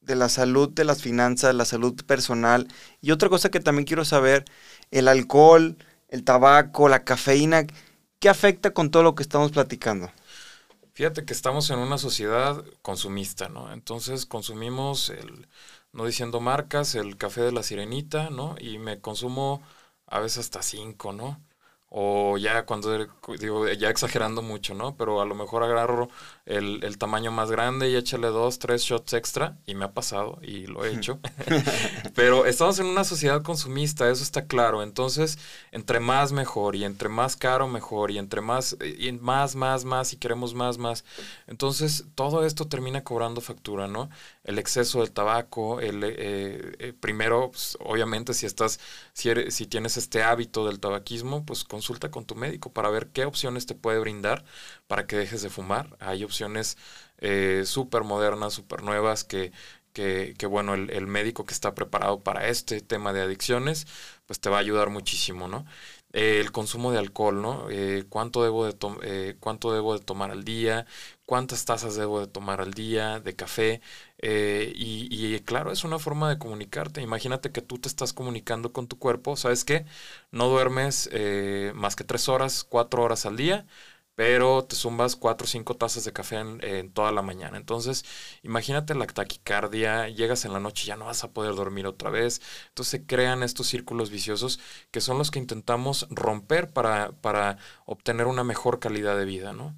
de 0.00 0.16
la 0.16 0.28
salud 0.28 0.70
de 0.70 0.84
las 0.84 1.02
finanzas, 1.02 1.54
la 1.54 1.64
salud 1.64 1.94
personal? 2.04 2.68
Y 3.00 3.10
otra 3.10 3.28
cosa 3.28 3.50
que 3.50 3.60
también 3.60 3.86
quiero 3.86 4.04
saber, 4.04 4.44
el 4.90 5.08
alcohol, 5.08 5.76
el 6.08 6.24
tabaco, 6.24 6.88
la 6.88 7.04
cafeína, 7.04 7.66
¿qué 8.18 8.28
afecta 8.28 8.72
con 8.72 8.90
todo 8.90 9.02
lo 9.02 9.14
que 9.14 9.22
estamos 9.22 9.52
platicando? 9.52 10.10
Fíjate 10.98 11.24
que 11.24 11.32
estamos 11.32 11.70
en 11.70 11.78
una 11.78 11.96
sociedad 11.96 12.64
consumista, 12.82 13.48
¿no? 13.48 13.72
Entonces 13.72 14.26
consumimos 14.26 15.10
el, 15.10 15.46
no 15.92 16.04
diciendo 16.04 16.40
marcas, 16.40 16.96
el 16.96 17.16
café 17.16 17.42
de 17.42 17.52
la 17.52 17.62
sirenita, 17.62 18.30
¿no? 18.30 18.56
Y 18.58 18.78
me 18.78 19.00
consumo 19.00 19.62
a 20.06 20.18
veces 20.18 20.38
hasta 20.38 20.60
cinco, 20.60 21.12
¿no? 21.12 21.40
O 21.90 22.36
ya 22.36 22.66
cuando, 22.66 23.06
digo, 23.38 23.66
ya 23.68 23.88
exagerando 23.88 24.42
mucho, 24.42 24.74
¿no? 24.74 24.94
Pero 24.96 25.22
a 25.22 25.24
lo 25.24 25.34
mejor 25.34 25.62
agarro 25.62 26.10
el, 26.44 26.84
el, 26.84 26.98
tamaño 26.98 27.30
más 27.30 27.50
grande 27.50 27.88
y 27.88 27.96
échale 27.96 28.28
dos, 28.28 28.58
tres 28.58 28.82
shots 28.82 29.14
extra, 29.14 29.56
y 29.64 29.74
me 29.74 29.86
ha 29.86 29.92
pasado, 29.92 30.38
y 30.42 30.66
lo 30.66 30.84
he 30.84 30.94
hecho. 30.94 31.18
Pero 32.14 32.44
estamos 32.44 32.78
en 32.78 32.86
una 32.86 33.04
sociedad 33.04 33.42
consumista, 33.42 34.10
eso 34.10 34.22
está 34.22 34.46
claro. 34.46 34.82
Entonces, 34.82 35.38
entre 35.72 35.98
más 35.98 36.32
mejor, 36.32 36.76
y 36.76 36.84
entre 36.84 37.08
más 37.08 37.36
caro 37.36 37.68
mejor, 37.68 38.10
y 38.10 38.18
entre 38.18 38.42
más, 38.42 38.76
y 38.98 39.10
más, 39.12 39.56
más, 39.56 39.84
más, 39.86 40.12
y 40.12 40.16
queremos 40.18 40.54
más, 40.54 40.76
más. 40.76 41.04
Entonces, 41.46 42.04
todo 42.14 42.44
esto 42.44 42.66
termina 42.66 43.02
cobrando 43.02 43.40
factura, 43.40 43.88
¿no? 43.88 44.10
El 44.44 44.58
exceso 44.58 45.00
del 45.00 45.10
tabaco, 45.10 45.80
el 45.80 46.04
eh, 46.04 46.12
eh, 46.78 46.92
primero, 46.98 47.50
pues, 47.50 47.78
obviamente, 47.80 48.34
si 48.34 48.46
estás, 48.46 48.78
si, 49.12 49.30
eres, 49.30 49.54
si 49.54 49.66
tienes 49.66 49.96
este 49.96 50.22
hábito 50.22 50.66
del 50.66 50.80
tabaquismo, 50.80 51.44
pues 51.44 51.64
consulta 51.78 52.10
con 52.10 52.24
tu 52.24 52.34
médico 52.34 52.72
para 52.72 52.90
ver 52.90 53.08
qué 53.12 53.24
opciones 53.24 53.66
te 53.66 53.76
puede 53.76 54.00
brindar 54.00 54.44
para 54.88 55.06
que 55.06 55.16
dejes 55.16 55.42
de 55.42 55.48
fumar. 55.48 55.96
Hay 56.00 56.24
opciones 56.24 56.76
eh, 57.18 57.62
súper 57.66 58.02
modernas, 58.02 58.52
súper 58.52 58.82
nuevas 58.82 59.22
que, 59.22 59.52
que, 59.92 60.34
bueno, 60.48 60.74
el, 60.74 60.90
el, 60.90 61.06
médico 61.06 61.44
que 61.44 61.54
está 61.54 61.74
preparado 61.74 62.20
para 62.20 62.48
este 62.48 62.80
tema 62.80 63.12
de 63.12 63.22
adicciones, 63.22 63.86
pues 64.26 64.40
te 64.40 64.50
va 64.50 64.56
a 64.56 64.60
ayudar 64.60 64.90
muchísimo, 64.90 65.48
¿no? 65.48 65.66
Eh, 66.12 66.40
el 66.40 66.52
consumo 66.52 66.90
de 66.90 66.98
alcohol, 66.98 67.42
¿no? 67.42 67.68
Eh, 67.70 68.04
¿cuánto, 68.08 68.42
debo 68.42 68.64
de 68.66 68.74
eh, 69.02 69.36
¿Cuánto 69.40 69.72
debo 69.72 69.98
de 69.98 70.04
tomar 70.04 70.30
al 70.30 70.42
día? 70.42 70.86
¿Cuántas 71.28 71.66
tazas 71.66 71.94
debo 71.94 72.20
de 72.20 72.26
tomar 72.26 72.62
al 72.62 72.72
día 72.72 73.20
de 73.20 73.36
café? 73.36 73.82
Eh, 74.16 74.72
y, 74.74 75.38
claro, 75.40 75.70
es 75.72 75.84
una 75.84 75.98
forma 75.98 76.30
de 76.30 76.38
comunicarte. 76.38 77.02
Imagínate 77.02 77.52
que 77.52 77.60
tú 77.60 77.78
te 77.78 77.86
estás 77.88 78.14
comunicando 78.14 78.72
con 78.72 78.88
tu 78.88 78.98
cuerpo, 78.98 79.36
¿sabes 79.36 79.62
qué? 79.64 79.84
No 80.30 80.48
duermes 80.48 81.10
más 81.74 81.96
que 81.96 82.04
tres 82.04 82.28
horas, 82.30 82.64
cuatro 82.64 83.02
horas 83.02 83.26
al 83.26 83.36
día 83.36 83.66
pero 84.14 84.64
te 84.64 84.74
zumbas 84.74 85.14
cuatro 85.16 85.44
o 85.44 85.48
cinco 85.48 85.76
tazas 85.76 86.04
de 86.04 86.12
café 86.12 86.36
en, 86.38 86.58
en, 86.64 86.92
toda 86.92 87.12
la 87.12 87.22
mañana. 87.22 87.56
Entonces, 87.56 88.04
imagínate 88.42 88.94
la 88.94 89.06
taquicardia, 89.06 90.08
llegas 90.08 90.44
en 90.44 90.52
la 90.52 90.60
noche 90.60 90.84
y 90.84 90.86
ya 90.88 90.96
no 90.96 91.06
vas 91.06 91.22
a 91.24 91.32
poder 91.32 91.54
dormir 91.54 91.86
otra 91.86 92.10
vez. 92.10 92.40
Entonces 92.68 92.90
se 92.90 93.06
crean 93.06 93.42
estos 93.44 93.68
círculos 93.68 94.10
viciosos 94.10 94.58
que 94.90 95.00
son 95.00 95.18
los 95.18 95.30
que 95.30 95.38
intentamos 95.38 96.06
romper 96.10 96.72
para, 96.72 97.12
para 97.20 97.58
obtener 97.86 98.26
una 98.26 98.42
mejor 98.44 98.80
calidad 98.80 99.16
de 99.16 99.24
vida, 99.24 99.52
¿no? 99.52 99.76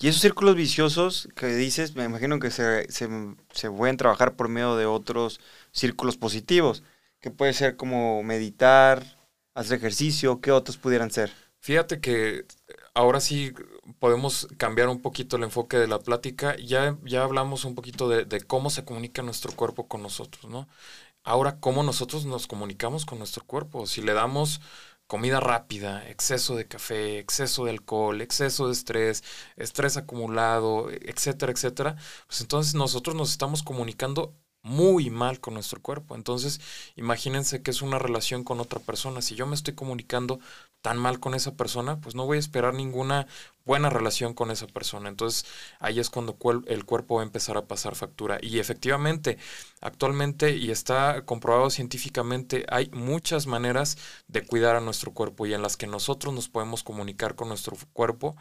Y 0.00 0.08
esos 0.08 0.22
círculos 0.22 0.54
viciosos 0.54 1.28
que 1.34 1.46
dices, 1.48 1.96
me 1.96 2.04
imagino 2.04 2.38
que 2.38 2.50
se, 2.50 2.90
se, 2.90 3.08
se 3.52 3.70
pueden 3.70 3.96
trabajar 3.96 4.36
por 4.36 4.48
medio 4.48 4.76
de 4.76 4.86
otros 4.86 5.40
círculos 5.72 6.16
positivos, 6.16 6.84
que 7.20 7.30
puede 7.30 7.52
ser 7.52 7.76
como 7.76 8.22
meditar, 8.22 9.18
hacer 9.54 9.78
ejercicio, 9.78 10.40
¿qué 10.40 10.52
otros 10.52 10.76
pudieran 10.76 11.10
ser? 11.10 11.32
Fíjate 11.60 12.00
que 12.00 12.46
ahora 12.94 13.20
sí 13.20 13.52
podemos 13.98 14.48
cambiar 14.56 14.88
un 14.88 15.02
poquito 15.02 15.36
el 15.36 15.44
enfoque 15.44 15.76
de 15.76 15.88
la 15.88 15.98
plática. 15.98 16.56
Ya, 16.56 16.96
ya 17.04 17.24
hablamos 17.24 17.64
un 17.64 17.74
poquito 17.74 18.08
de, 18.08 18.24
de, 18.24 18.40
cómo 18.42 18.70
se 18.70 18.84
comunica 18.84 19.22
nuestro 19.22 19.52
cuerpo 19.52 19.88
con 19.88 20.02
nosotros, 20.02 20.50
¿no? 20.50 20.68
Ahora, 21.24 21.58
cómo 21.60 21.82
nosotros 21.82 22.24
nos 22.26 22.46
comunicamos 22.46 23.04
con 23.04 23.18
nuestro 23.18 23.44
cuerpo. 23.44 23.86
Si 23.86 24.02
le 24.02 24.14
damos 24.14 24.60
comida 25.08 25.40
rápida, 25.40 26.08
exceso 26.08 26.56
de 26.56 26.68
café, 26.68 27.18
exceso 27.18 27.64
de 27.64 27.72
alcohol, 27.72 28.20
exceso 28.22 28.68
de 28.68 28.72
estrés, 28.74 29.24
estrés 29.56 29.96
acumulado, 29.96 30.90
etcétera, 30.90 31.52
etcétera, 31.52 31.96
pues 32.28 32.40
entonces 32.42 32.74
nosotros 32.74 33.16
nos 33.16 33.30
estamos 33.32 33.62
comunicando 33.64 34.36
muy 34.68 35.10
mal 35.10 35.40
con 35.40 35.54
nuestro 35.54 35.80
cuerpo. 35.80 36.14
Entonces, 36.14 36.60
imagínense 36.96 37.62
que 37.62 37.70
es 37.70 37.82
una 37.82 37.98
relación 37.98 38.44
con 38.44 38.60
otra 38.60 38.80
persona. 38.80 39.22
Si 39.22 39.34
yo 39.34 39.46
me 39.46 39.54
estoy 39.54 39.74
comunicando 39.74 40.38
tan 40.82 40.98
mal 40.98 41.18
con 41.18 41.34
esa 41.34 41.56
persona, 41.56 42.00
pues 42.00 42.14
no 42.14 42.26
voy 42.26 42.36
a 42.36 42.40
esperar 42.40 42.74
ninguna 42.74 43.26
buena 43.64 43.90
relación 43.90 44.34
con 44.34 44.50
esa 44.50 44.66
persona. 44.66 45.08
Entonces, 45.08 45.46
ahí 45.80 45.98
es 45.98 46.10
cuando 46.10 46.36
el 46.66 46.84
cuerpo 46.84 47.16
va 47.16 47.22
a 47.22 47.24
empezar 47.24 47.56
a 47.56 47.66
pasar 47.66 47.94
factura. 47.94 48.38
Y 48.42 48.58
efectivamente, 48.58 49.38
actualmente, 49.80 50.56
y 50.56 50.70
está 50.70 51.24
comprobado 51.24 51.70
científicamente, 51.70 52.64
hay 52.68 52.90
muchas 52.92 53.46
maneras 53.46 53.98
de 54.28 54.46
cuidar 54.46 54.76
a 54.76 54.80
nuestro 54.80 55.12
cuerpo 55.12 55.46
y 55.46 55.54
en 55.54 55.62
las 55.62 55.76
que 55.76 55.86
nosotros 55.86 56.34
nos 56.34 56.48
podemos 56.48 56.82
comunicar 56.84 57.34
con 57.34 57.48
nuestro 57.48 57.76
cuerpo 57.92 58.36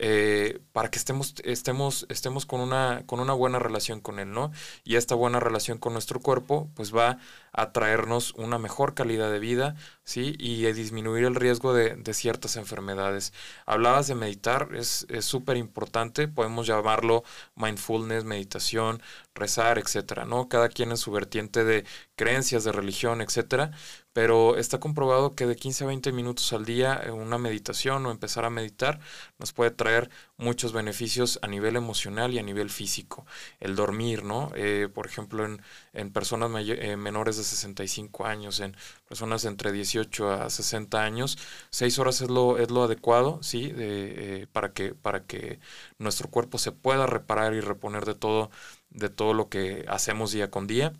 eh, 0.00 0.60
para 0.72 0.90
que 0.90 0.98
estemos, 0.98 1.34
estemos, 1.44 2.06
estemos 2.08 2.46
con, 2.46 2.60
una, 2.60 3.02
con 3.06 3.18
una 3.18 3.32
buena 3.32 3.58
relación 3.58 4.00
con 4.00 4.20
él, 4.20 4.30
¿no? 4.30 4.52
Y 4.84 4.94
esta 4.94 5.16
buena 5.16 5.40
relación 5.40 5.78
con 5.78 5.92
nuestro 5.92 6.20
cuerpo, 6.20 6.70
pues 6.74 6.94
va 6.94 7.18
a 7.52 7.72
traernos 7.72 8.32
una 8.34 8.58
mejor 8.58 8.94
calidad 8.94 9.32
de 9.32 9.40
vida, 9.40 9.74
¿sí? 10.04 10.36
Y 10.38 10.70
disminuir 10.72 11.24
el 11.24 11.34
riesgo 11.34 11.74
de, 11.74 11.96
de 11.96 12.14
ciertas 12.14 12.54
enfermedades. 12.56 13.32
Hablabas 13.66 14.06
de 14.06 14.14
meditar, 14.14 14.68
es 14.72 15.06
súper 15.20 15.56
importante, 15.56 16.28
podemos 16.28 16.68
llamarlo 16.68 17.24
mindfulness, 17.56 18.24
meditación, 18.24 19.02
rezar, 19.38 19.78
etcétera, 19.78 20.24
¿no? 20.24 20.48
Cada 20.48 20.68
quien 20.68 20.90
en 20.90 20.96
su 20.96 21.10
vertiente 21.12 21.64
de 21.64 21.84
creencias, 22.16 22.64
de 22.64 22.72
religión, 22.72 23.20
etcétera, 23.20 23.72
pero 24.12 24.56
está 24.56 24.80
comprobado 24.80 25.34
que 25.34 25.46
de 25.46 25.54
15 25.56 25.84
a 25.84 25.86
20 25.86 26.12
minutos 26.12 26.52
al 26.52 26.64
día 26.64 27.00
eh, 27.04 27.10
una 27.10 27.38
meditación 27.38 28.04
o 28.06 28.10
empezar 28.10 28.44
a 28.44 28.50
meditar 28.50 29.00
nos 29.38 29.52
puede 29.52 29.70
traer 29.70 30.10
muchos 30.36 30.72
beneficios 30.72 31.38
a 31.42 31.46
nivel 31.46 31.76
emocional 31.76 32.34
y 32.34 32.38
a 32.38 32.42
nivel 32.42 32.70
físico. 32.70 33.26
El 33.60 33.76
dormir, 33.76 34.24
¿no? 34.24 34.50
Eh, 34.56 34.88
por 34.92 35.06
ejemplo, 35.06 35.44
en, 35.44 35.62
en 35.92 36.12
personas 36.12 36.50
eh, 36.66 36.96
menores 36.96 37.36
de 37.36 37.44
65 37.44 38.26
años, 38.26 38.60
en 38.60 38.76
personas 39.08 39.44
entre 39.44 39.72
18 39.72 40.32
a 40.32 40.50
60 40.50 41.02
años, 41.02 41.38
6 41.70 41.98
horas 41.98 42.20
es 42.20 42.28
lo, 42.30 42.58
es 42.58 42.70
lo 42.70 42.84
adecuado, 42.84 43.40
¿sí? 43.42 43.70
De, 43.72 44.48
para, 44.52 44.72
que, 44.72 44.94
para 44.94 45.24
que 45.26 45.60
nuestro 45.98 46.28
cuerpo 46.30 46.58
se 46.58 46.72
pueda 46.72 47.06
reparar 47.06 47.54
y 47.54 47.60
reponer 47.60 48.04
de 48.04 48.14
todo, 48.14 48.50
de 48.90 49.08
todo 49.10 49.34
lo 49.34 49.48
que 49.48 49.84
hacemos 49.88 50.32
día 50.32 50.50
con 50.50 50.66
día. 50.66 50.92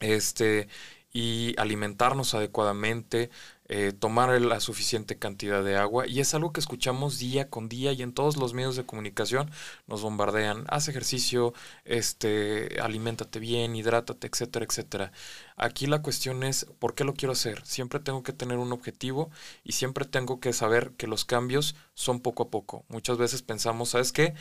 Este, 0.00 0.68
y 1.12 1.54
alimentarnos 1.58 2.34
adecuadamente, 2.34 3.30
eh, 3.70 3.92
tomar 3.92 4.40
la 4.40 4.60
suficiente 4.60 5.18
cantidad 5.18 5.64
de 5.64 5.76
agua. 5.76 6.06
Y 6.06 6.20
es 6.20 6.34
algo 6.34 6.52
que 6.52 6.60
escuchamos 6.60 7.18
día 7.18 7.50
con 7.50 7.68
día 7.68 7.92
y 7.92 8.02
en 8.02 8.12
todos 8.12 8.36
los 8.36 8.54
medios 8.54 8.76
de 8.76 8.86
comunicación 8.86 9.50
nos 9.86 10.02
bombardean. 10.02 10.64
Haz 10.68 10.88
ejercicio, 10.88 11.54
este, 11.84 12.78
aliméntate 12.80 13.40
bien, 13.40 13.74
hidrátate, 13.74 14.26
etcétera, 14.28 14.64
etcétera. 14.66 15.12
Aquí 15.56 15.86
la 15.86 16.02
cuestión 16.02 16.44
es, 16.44 16.66
¿por 16.78 16.94
qué 16.94 17.04
lo 17.04 17.14
quiero 17.14 17.32
hacer? 17.32 17.64
Siempre 17.66 18.00
tengo 18.00 18.22
que 18.22 18.32
tener 18.32 18.58
un 18.58 18.72
objetivo 18.72 19.30
y 19.64 19.72
siempre 19.72 20.04
tengo 20.04 20.40
que 20.40 20.52
saber 20.52 20.92
que 20.92 21.06
los 21.06 21.24
cambios 21.24 21.74
son 21.94 22.20
poco 22.20 22.44
a 22.44 22.50
poco. 22.50 22.84
Muchas 22.88 23.18
veces 23.18 23.42
pensamos, 23.42 23.90
¿sabes 23.90 24.12
qué? 24.12 24.34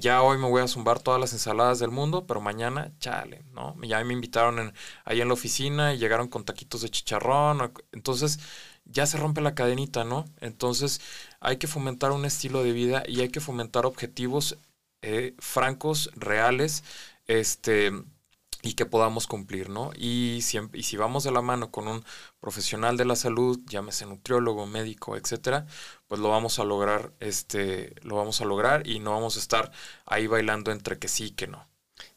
Ya 0.00 0.22
hoy 0.22 0.38
me 0.38 0.48
voy 0.48 0.62
a 0.62 0.68
zumbar 0.68 1.00
todas 1.00 1.20
las 1.20 1.32
ensaladas 1.32 1.78
del 1.78 1.90
mundo, 1.90 2.26
pero 2.26 2.40
mañana, 2.40 2.92
chale, 2.98 3.44
¿no? 3.52 3.76
Ya 3.82 4.02
me 4.04 4.14
invitaron 4.14 4.72
ahí 5.04 5.20
en 5.20 5.28
la 5.28 5.34
oficina 5.34 5.94
y 5.94 5.98
llegaron 5.98 6.28
con 6.28 6.44
taquitos 6.44 6.82
de 6.82 6.90
chicharrón. 6.90 7.72
Entonces, 7.92 8.40
ya 8.84 9.06
se 9.06 9.18
rompe 9.18 9.40
la 9.40 9.54
cadenita, 9.54 10.04
¿no? 10.04 10.24
Entonces, 10.40 11.00
hay 11.40 11.58
que 11.58 11.66
fomentar 11.66 12.12
un 12.12 12.24
estilo 12.24 12.62
de 12.62 12.72
vida 12.72 13.02
y 13.06 13.20
hay 13.20 13.28
que 13.30 13.40
fomentar 13.40 13.86
objetivos 13.86 14.58
eh, 15.02 15.34
francos, 15.38 16.10
reales, 16.16 16.84
este 17.26 17.92
y 18.68 18.74
que 18.74 18.86
podamos 18.86 19.26
cumplir, 19.26 19.70
¿no? 19.70 19.90
Y 19.96 20.40
si, 20.42 20.58
y 20.74 20.82
si 20.82 20.96
vamos 20.98 21.24
de 21.24 21.32
la 21.32 21.40
mano 21.42 21.70
con 21.70 21.88
un 21.88 22.04
profesional 22.40 22.96
de 22.98 23.06
la 23.06 23.16
salud, 23.16 23.58
llámese 23.66 24.04
nutriólogo, 24.06 24.66
médico, 24.66 25.16
etcétera, 25.16 25.66
pues 26.06 26.20
lo 26.20 26.28
vamos 26.28 26.58
a 26.58 26.64
lograr, 26.64 27.12
este, 27.20 27.94
lo 28.02 28.16
vamos 28.16 28.40
a 28.42 28.44
lograr 28.44 28.86
y 28.86 29.00
no 29.00 29.12
vamos 29.12 29.36
a 29.36 29.40
estar 29.40 29.72
ahí 30.06 30.26
bailando 30.26 30.70
entre 30.70 30.98
que 30.98 31.08
sí 31.08 31.26
y 31.26 31.30
que 31.30 31.46
no. 31.46 31.66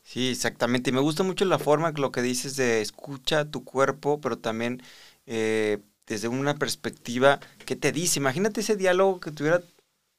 Sí, 0.04 0.30
exactamente. 0.30 0.90
Y 0.90 0.94
me 0.94 1.00
gusta 1.00 1.24
mucho 1.24 1.46
la 1.46 1.60
forma 1.60 1.94
que 1.94 2.02
lo 2.02 2.12
que 2.12 2.22
dices 2.22 2.58
de 2.58 2.82
escucha 2.82 3.46
tu 3.50 3.64
cuerpo, 3.64 4.20
pero 4.20 4.38
también 4.38 4.84
eh, 5.26 5.80
desde 6.06 6.28
una 6.28 6.56
perspectiva 6.56 7.40
que 7.66 7.78
te 7.78 7.92
dice. 7.94 8.20
Imagínate 8.20 8.62
ese 8.62 8.76
diálogo 8.76 9.22
que 9.22 9.32
tuviera 9.32 9.62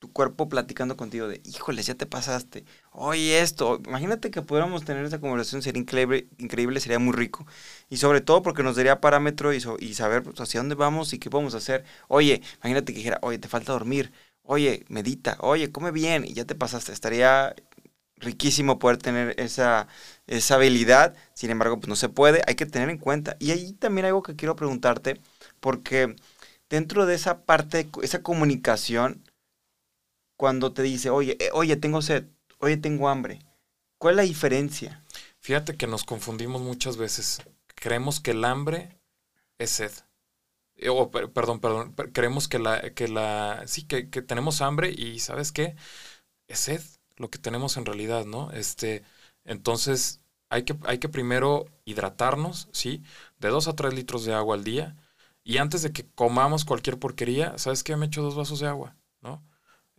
tu 0.03 0.13
cuerpo 0.13 0.49
platicando 0.49 0.97
contigo 0.97 1.29
de, 1.29 1.41
híjoles, 1.45 1.87
ya 1.87 1.95
te 1.95 2.07
pasaste, 2.07 2.65
oye 2.91 3.41
esto, 3.41 3.81
imagínate 3.87 4.33
que 4.33 4.43
pudiéramos 4.43 4.85
tener 4.85 5.05
esa 5.05 5.21
conversación, 5.21 5.63
sería 5.63 5.81
increíble, 5.81 6.27
increíble 6.39 6.81
sería 6.81 6.99
muy 6.99 7.13
rico. 7.13 7.47
Y 7.89 7.99
sobre 7.99 8.21
todo 8.21 8.43
porque 8.43 8.65
nos 8.65 8.75
daría 8.75 9.01
parámetro 9.01 9.53
y, 9.53 9.61
saber 9.61 10.25
pues, 10.25 10.41
hacia 10.41 10.59
dónde 10.59 10.75
vamos 10.75 11.13
y 11.13 11.21
qué 11.21 11.31
podemos 11.31 11.55
hacer. 11.55 11.85
Oye, 12.09 12.43
imagínate 12.57 12.93
que 12.93 12.99
dijera, 12.99 13.21
oye, 13.23 13.39
te 13.39 13.47
falta 13.47 13.71
dormir, 13.71 14.13
oye, 14.43 14.85
medita, 14.89 15.37
oye, 15.39 15.71
come 15.71 15.93
bien 15.93 16.25
y 16.25 16.33
ya 16.33 16.45
te 16.47 16.57
pasaste. 16.57 16.93
Estaría 16.93 17.55
riquísimo 18.17 18.81
poder 18.81 18.97
tener 18.99 19.39
esa, 19.39 19.87
esa 20.27 20.57
habilidad, 20.57 21.15
sin 21.35 21.51
embargo, 21.51 21.79
pues 21.79 21.89
no 21.89 21.95
se 21.97 22.09
puede, 22.09 22.43
hay 22.49 22.57
que 22.57 22.67
tener 22.67 22.91
en 22.91 22.99
cuenta. 22.99 23.37
Y 23.39 23.53
ahí 23.53 23.73
también 23.75 24.07
algo 24.07 24.25
que 24.25 24.35
quiero 24.35 24.57
preguntarte, 24.57 25.21
porque 25.61 26.17
dentro 26.69 27.07
de 27.07 27.15
esa 27.15 27.45
parte, 27.45 27.89
esa 28.03 28.23
comunicación, 28.23 29.23
cuando 30.43 30.73
te 30.73 30.83
dice, 30.83 31.09
oye, 31.09 31.37
eh, 31.39 31.51
oye, 31.53 31.77
tengo 31.77 32.03
sed, 32.03 32.25
oye, 32.59 32.77
tengo 32.77 33.09
hambre. 33.09 33.39
¿Cuál 33.97 34.15
es 34.15 34.17
la 34.17 34.23
diferencia? 34.25 35.05
Fíjate 35.39 35.77
que 35.77 35.87
nos 35.87 36.03
confundimos 36.03 36.63
muchas 36.63 36.97
veces. 36.97 37.41
Creemos 37.77 38.19
que 38.19 38.33
el 38.33 38.45
hambre 38.45 38.99
es 39.59 39.71
sed. 39.71 39.93
Eh, 40.75 40.89
o, 40.89 41.13
perdón, 41.13 41.61
perdón. 41.61 41.95
Creemos 42.13 42.49
que 42.49 42.59
la, 42.59 42.91
que 42.91 43.07
la, 43.07 43.63
sí, 43.67 43.85
que, 43.85 44.11
que 44.11 44.21
tenemos 44.21 44.63
hambre 44.63 44.91
y 44.91 45.21
¿sabes 45.21 45.53
qué? 45.53 45.77
Es 46.49 46.59
sed 46.59 46.83
lo 47.15 47.31
que 47.31 47.39
tenemos 47.39 47.77
en 47.77 47.87
realidad, 47.87 48.25
¿no? 48.25 48.51
Este, 48.51 49.05
entonces, 49.45 50.23
hay 50.49 50.65
que, 50.65 50.75
hay 50.87 50.99
que 50.99 51.09
primero 51.09 51.67
hidratarnos, 51.85 52.69
¿sí? 52.73 53.05
De 53.39 53.47
dos 53.47 53.69
a 53.69 53.77
tres 53.77 53.95
litros 53.95 54.25
de 54.25 54.35
agua 54.35 54.57
al 54.57 54.65
día. 54.65 54.97
Y 55.45 55.59
antes 55.59 55.83
de 55.83 55.93
que 55.93 56.11
comamos 56.17 56.65
cualquier 56.65 56.99
porquería, 56.99 57.59
¿sabes 57.59 57.85
qué? 57.85 57.95
Me 57.95 58.07
echo 58.07 58.23
dos 58.23 58.35
vasos 58.35 58.59
de 58.59 58.67
agua, 58.67 58.97
¿no? 59.21 59.41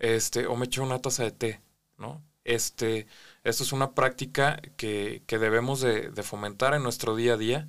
Este, 0.04 0.48
o 0.48 0.56
me 0.58 0.66
echo 0.66 0.84
una 0.84 1.00
taza 1.00 1.24
de 1.24 1.32
té, 1.32 1.62
¿no? 1.98 2.22
Este, 2.44 3.08
esto 3.44 3.64
es 3.64 3.72
una 3.72 3.94
práctica 3.96 4.62
que, 4.78 5.24
que 5.28 5.40
debemos 5.40 5.82
de, 5.82 6.10
de, 6.12 6.24
fomentar 6.24 6.74
en 6.74 6.84
nuestro 6.84 7.16
día 7.16 7.36
a 7.36 7.38
día 7.38 7.68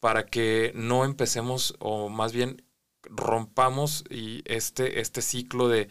para 0.00 0.26
que 0.26 0.72
no 0.74 1.04
empecemos, 1.04 1.76
o 1.78 2.08
más 2.08 2.32
bien 2.32 2.64
rompamos 3.04 4.04
y 4.10 4.42
este, 4.46 5.00
este 5.00 5.22
ciclo 5.22 5.68
de 5.68 5.88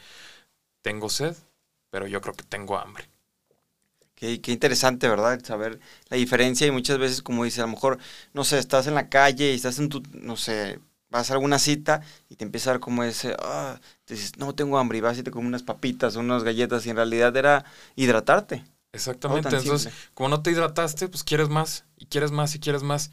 tengo 0.82 1.10
sed, 1.10 1.36
pero 1.90 2.08
yo 2.08 2.22
creo 2.22 2.36
que 2.36 2.44
tengo 2.44 2.78
hambre. 2.78 3.10
Qué, 4.16 4.42
qué, 4.42 4.52
interesante, 4.52 5.08
¿verdad? 5.08 5.40
Saber 5.46 5.80
la 6.10 6.18
diferencia 6.18 6.68
y 6.68 6.72
muchas 6.72 6.98
veces, 6.98 7.22
como 7.22 7.44
dice, 7.46 7.62
a 7.62 7.66
lo 7.66 7.72
mejor, 7.74 8.00
no 8.34 8.44
sé, 8.44 8.60
estás 8.60 8.88
en 8.88 8.96
la 8.96 9.10
calle 9.10 9.52
y 9.54 9.56
estás 9.56 9.80
en 9.80 9.90
tu, 9.90 10.04
no 10.12 10.36
sé, 10.38 10.80
vas 11.10 11.30
a 11.30 11.34
alguna 11.34 11.60
cita 11.60 12.02
y 12.30 12.36
te 12.36 12.46
empieza 12.46 12.70
a 12.70 12.74
dar 12.74 12.80
como 12.80 13.04
ese, 13.04 13.36
ah, 13.40 13.80
dices, 14.08 14.38
no 14.38 14.54
tengo 14.56 14.78
hambre 14.78 14.98
y 14.98 15.02
vas 15.02 15.18
y 15.18 15.24
te 15.24 15.32
comes 15.32 15.48
unas 15.48 15.64
papitas 15.64 16.16
o 16.16 16.20
unas 16.20 16.44
galletas 16.44 16.86
y 16.86 16.90
en 16.90 16.98
realidad 16.98 17.36
era 17.36 17.66
hidratarte. 17.96 18.66
Exactamente, 18.94 19.56
entonces 19.56 19.94
como 20.14 20.30
no 20.30 20.42
te 20.42 20.52
hidrataste, 20.52 21.08
pues 21.08 21.24
quieres 21.24 21.50
más 21.50 21.86
y 21.98 22.06
quieres 22.06 22.32
más 22.32 22.56
y 22.56 22.60
quieres 22.60 22.84
más. 22.84 23.12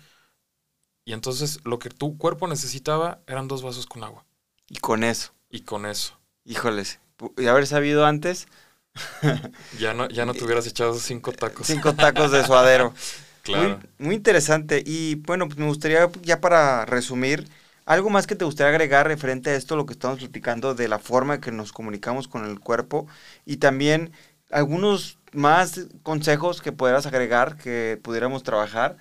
Y 1.05 1.13
entonces 1.13 1.61
lo 1.65 1.79
que 1.79 1.91
tu 1.91 2.17
cuerpo 2.17 2.49
necesitaba 2.49 3.21
eran 3.27 3.49
dos 3.49 3.63
vasos 3.63 3.87
con 3.87 4.03
agua. 4.05 4.25
Y 4.69 4.79
con 4.79 5.05
eso. 5.05 5.33
Y 5.51 5.61
con 5.61 5.85
eso. 5.85 6.19
Híjoles, 6.45 7.01
y 7.37 7.47
haber 7.47 7.67
sabido 7.67 8.07
antes. 8.07 8.47
ya 9.79 9.93
no, 9.93 10.09
ya 10.09 10.25
no 10.25 10.35
te 10.35 10.45
hubieras 10.45 10.67
echado 10.67 10.95
cinco 10.95 11.33
tacos. 11.33 11.67
Cinco 11.67 11.95
tacos 11.95 12.31
de 12.31 12.45
suadero. 12.45 12.95
claro. 13.43 13.81
Muy, 13.99 14.07
muy 14.07 14.15
interesante. 14.15 14.83
Y 14.85 15.17
bueno, 15.17 15.47
pues 15.47 15.59
me 15.59 15.67
gustaría 15.67 16.11
ya 16.23 16.41
para 16.41 16.87
resumir, 16.87 17.49
¿Algo 17.87 18.11
más 18.11 18.27
que 18.27 18.37
te 18.37 18.45
gustaría 18.45 18.71
agregar 18.71 19.07
referente 19.07 19.51
a 19.51 19.57
esto, 19.57 19.77
lo 19.77 19.87
que 19.87 19.93
estamos 19.93 20.19
platicando, 20.19 20.75
de 20.75 20.89
la 20.89 20.99
forma 20.99 21.35
en 21.35 21.41
que 21.41 21.53
nos 21.53 21.73
comunicamos 21.73 22.29
con 22.29 22.45
el 22.47 22.61
cuerpo? 22.61 23.07
Y 23.45 23.59
también 23.59 24.13
algunos 24.51 25.19
más 25.33 25.89
consejos 26.03 26.63
que 26.63 26.73
pudieras 26.73 27.07
agregar, 27.07 27.57
que 27.57 28.01
pudiéramos 28.03 28.43
trabajar. 28.43 28.97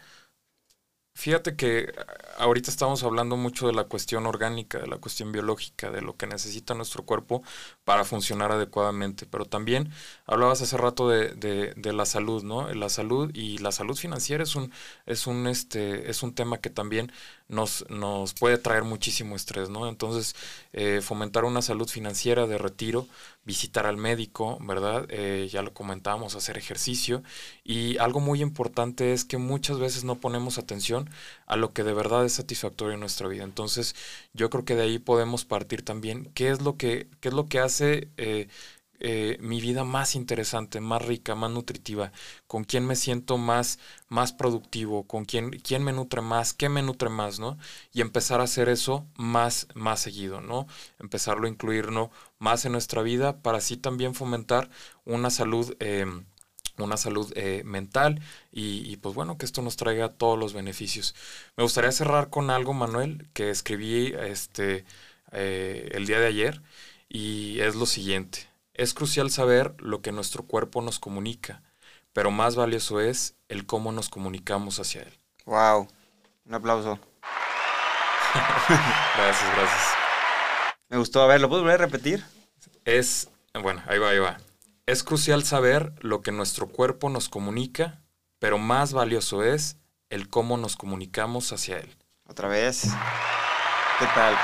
Fíjate 1.15 1.55
que 1.55 1.93
ahorita 2.37 2.71
estamos 2.71 3.03
hablando 3.03 3.37
mucho 3.37 3.67
de 3.67 3.73
la 3.73 3.83
cuestión 3.85 4.25
orgánica, 4.25 4.79
de 4.79 4.87
la 4.87 4.97
cuestión 4.97 5.31
biológica, 5.31 5.91
de 5.91 6.01
lo 6.01 6.17
que 6.17 6.25
necesita 6.27 6.73
nuestro 6.73 7.05
cuerpo 7.05 7.43
para 7.85 8.05
funcionar 8.05 8.51
adecuadamente, 8.51 9.25
pero 9.25 9.45
también 9.45 9.91
hablabas 10.25 10.61
hace 10.61 10.77
rato 10.77 11.09
de, 11.09 11.29
de, 11.29 11.73
de, 11.75 11.93
la 11.93 12.05
salud, 12.05 12.43
¿no? 12.43 12.73
La 12.73 12.89
salud 12.89 13.29
y 13.33 13.57
la 13.57 13.71
salud 13.71 13.95
financiera 13.95 14.43
es 14.43 14.55
un, 14.55 14.71
es 15.05 15.27
un, 15.27 15.47
este, 15.47 16.09
es 16.09 16.23
un 16.23 16.33
tema 16.33 16.59
que 16.59 16.69
también 16.69 17.11
nos, 17.49 17.85
nos 17.89 18.33
puede 18.33 18.57
traer 18.57 18.83
muchísimo 18.83 19.35
estrés, 19.35 19.69
¿no? 19.69 19.87
Entonces, 19.87 20.35
eh, 20.71 21.01
fomentar 21.01 21.45
una 21.45 21.61
salud 21.61 21.87
financiera 21.87 22.47
de 22.47 22.57
retiro, 22.57 23.07
visitar 23.45 23.85
al 23.85 23.97
médico, 23.97 24.57
¿verdad? 24.61 25.05
Eh, 25.09 25.49
ya 25.51 25.61
lo 25.61 25.73
comentábamos, 25.73 26.35
hacer 26.35 26.57
ejercicio. 26.57 27.23
Y 27.63 27.97
algo 27.97 28.19
muy 28.19 28.41
importante 28.41 29.13
es 29.13 29.25
que 29.25 29.37
muchas 29.37 29.79
veces 29.79 30.03
no 30.03 30.15
ponemos 30.19 30.57
atención 30.57 31.09
a 31.53 31.57
lo 31.57 31.71
que 31.73 31.83
de 31.83 31.93
verdad 31.93 32.25
es 32.25 32.33
satisfactorio 32.33 32.95
en 32.95 32.99
nuestra 32.99 33.27
vida. 33.27 33.43
Entonces, 33.43 33.95
yo 34.33 34.49
creo 34.49 34.65
que 34.65 34.75
de 34.75 34.83
ahí 34.83 34.99
podemos 34.99 35.45
partir 35.45 35.83
también 35.85 36.31
qué 36.33 36.49
es 36.49 36.61
lo 36.61 36.77
que, 36.77 37.09
qué 37.21 37.29
es 37.29 37.33
lo 37.35 37.47
que 37.47 37.59
hace... 37.59 38.09
Eh, 38.17 38.47
eh, 39.05 39.37
mi 39.41 39.59
vida 39.59 39.83
más 39.83 40.15
interesante, 40.15 40.79
más 40.79 41.01
rica, 41.01 41.35
más 41.35 41.51
nutritiva, 41.51 42.13
con 42.47 42.63
quién 42.63 42.85
me 42.85 42.95
siento 42.95 43.37
más, 43.37 43.77
más 44.07 44.31
productivo, 44.31 45.05
con 45.07 45.25
quién, 45.25 45.49
quién 45.59 45.83
me 45.83 45.91
nutre 45.91 46.21
más, 46.21 46.53
qué 46.53 46.69
me 46.69 46.81
nutre 46.83 47.09
más, 47.09 47.37
¿no? 47.39 47.57
Y 47.91 47.99
empezar 48.01 48.39
a 48.39 48.45
hacer 48.45 48.69
eso 48.69 49.05
más, 49.17 49.67
más 49.73 49.99
seguido, 49.99 50.39
¿no? 50.41 50.67
Empezarlo 50.99 51.47
a 51.47 51.49
incluir 51.49 51.89
más 52.39 52.63
en 52.65 52.71
nuestra 52.71 53.01
vida 53.01 53.41
para 53.41 53.57
así 53.57 53.75
también 53.75 54.15
fomentar 54.15 54.69
una 55.05 55.29
salud. 55.29 55.75
Em, 55.79 56.25
una 56.77 56.97
salud 56.97 57.31
eh, 57.35 57.61
mental 57.65 58.21
y, 58.51 58.97
pues 58.97 59.13
bueno, 59.15 59.37
que 59.37 59.45
esto 59.45 59.61
nos 59.61 59.75
traiga 59.75 60.09
todos 60.09 60.39
los 60.39 60.53
beneficios. 60.53 61.15
Me 61.55 61.63
gustaría 61.63 61.91
cerrar 61.91 62.29
con 62.29 62.49
algo, 62.49 62.73
Manuel, 62.73 63.27
que 63.33 63.49
escribí 63.49 64.13
este, 64.17 64.85
eh, 65.31 65.89
el 65.93 66.05
día 66.05 66.19
de 66.19 66.27
ayer 66.27 66.61
y 67.09 67.59
es 67.59 67.75
lo 67.75 67.85
siguiente. 67.85 68.49
Es 68.73 68.93
crucial 68.93 69.29
saber 69.29 69.75
lo 69.79 70.01
que 70.01 70.11
nuestro 70.11 70.43
cuerpo 70.43 70.81
nos 70.81 70.99
comunica, 70.99 71.61
pero 72.11 72.31
más 72.31 72.55
valioso 72.55 72.99
es 72.99 73.35
el 73.49 73.65
cómo 73.65 73.91
nos 73.91 74.09
comunicamos 74.09 74.79
hacia 74.79 75.03
él. 75.03 75.19
Wow, 75.45 75.87
un 76.45 76.53
aplauso. 76.55 76.99
gracias, 79.15 79.55
gracias. 79.55 79.93
Me 80.89 80.97
gustó. 80.97 81.21
A 81.21 81.27
ver, 81.27 81.41
¿lo 81.41 81.49
puedo 81.49 81.61
volver 81.61 81.81
a 81.81 81.85
repetir? 81.85 82.23
Es, 82.85 83.29
bueno, 83.61 83.81
ahí 83.87 83.99
va, 83.99 84.09
ahí 84.09 84.19
va. 84.19 84.37
Es 84.85 85.01
crucial 85.01 85.45
saber 85.45 85.93
lo 86.01 86.21
que 86.21 86.33
nuestro 86.33 86.67
cuerpo 86.67 87.07
nos 87.09 87.29
comunica, 87.29 88.01
pero 88.39 88.57
más 88.57 88.91
valioso 88.91 89.41
es 89.41 89.77
el 90.09 90.27
cómo 90.27 90.57
nos 90.57 90.75
comunicamos 90.75 91.53
hacia 91.53 91.77
él. 91.77 91.95
Otra 92.27 92.49
vez. 92.49 92.89
¿Qué 93.97 94.05
tal? 94.13 94.35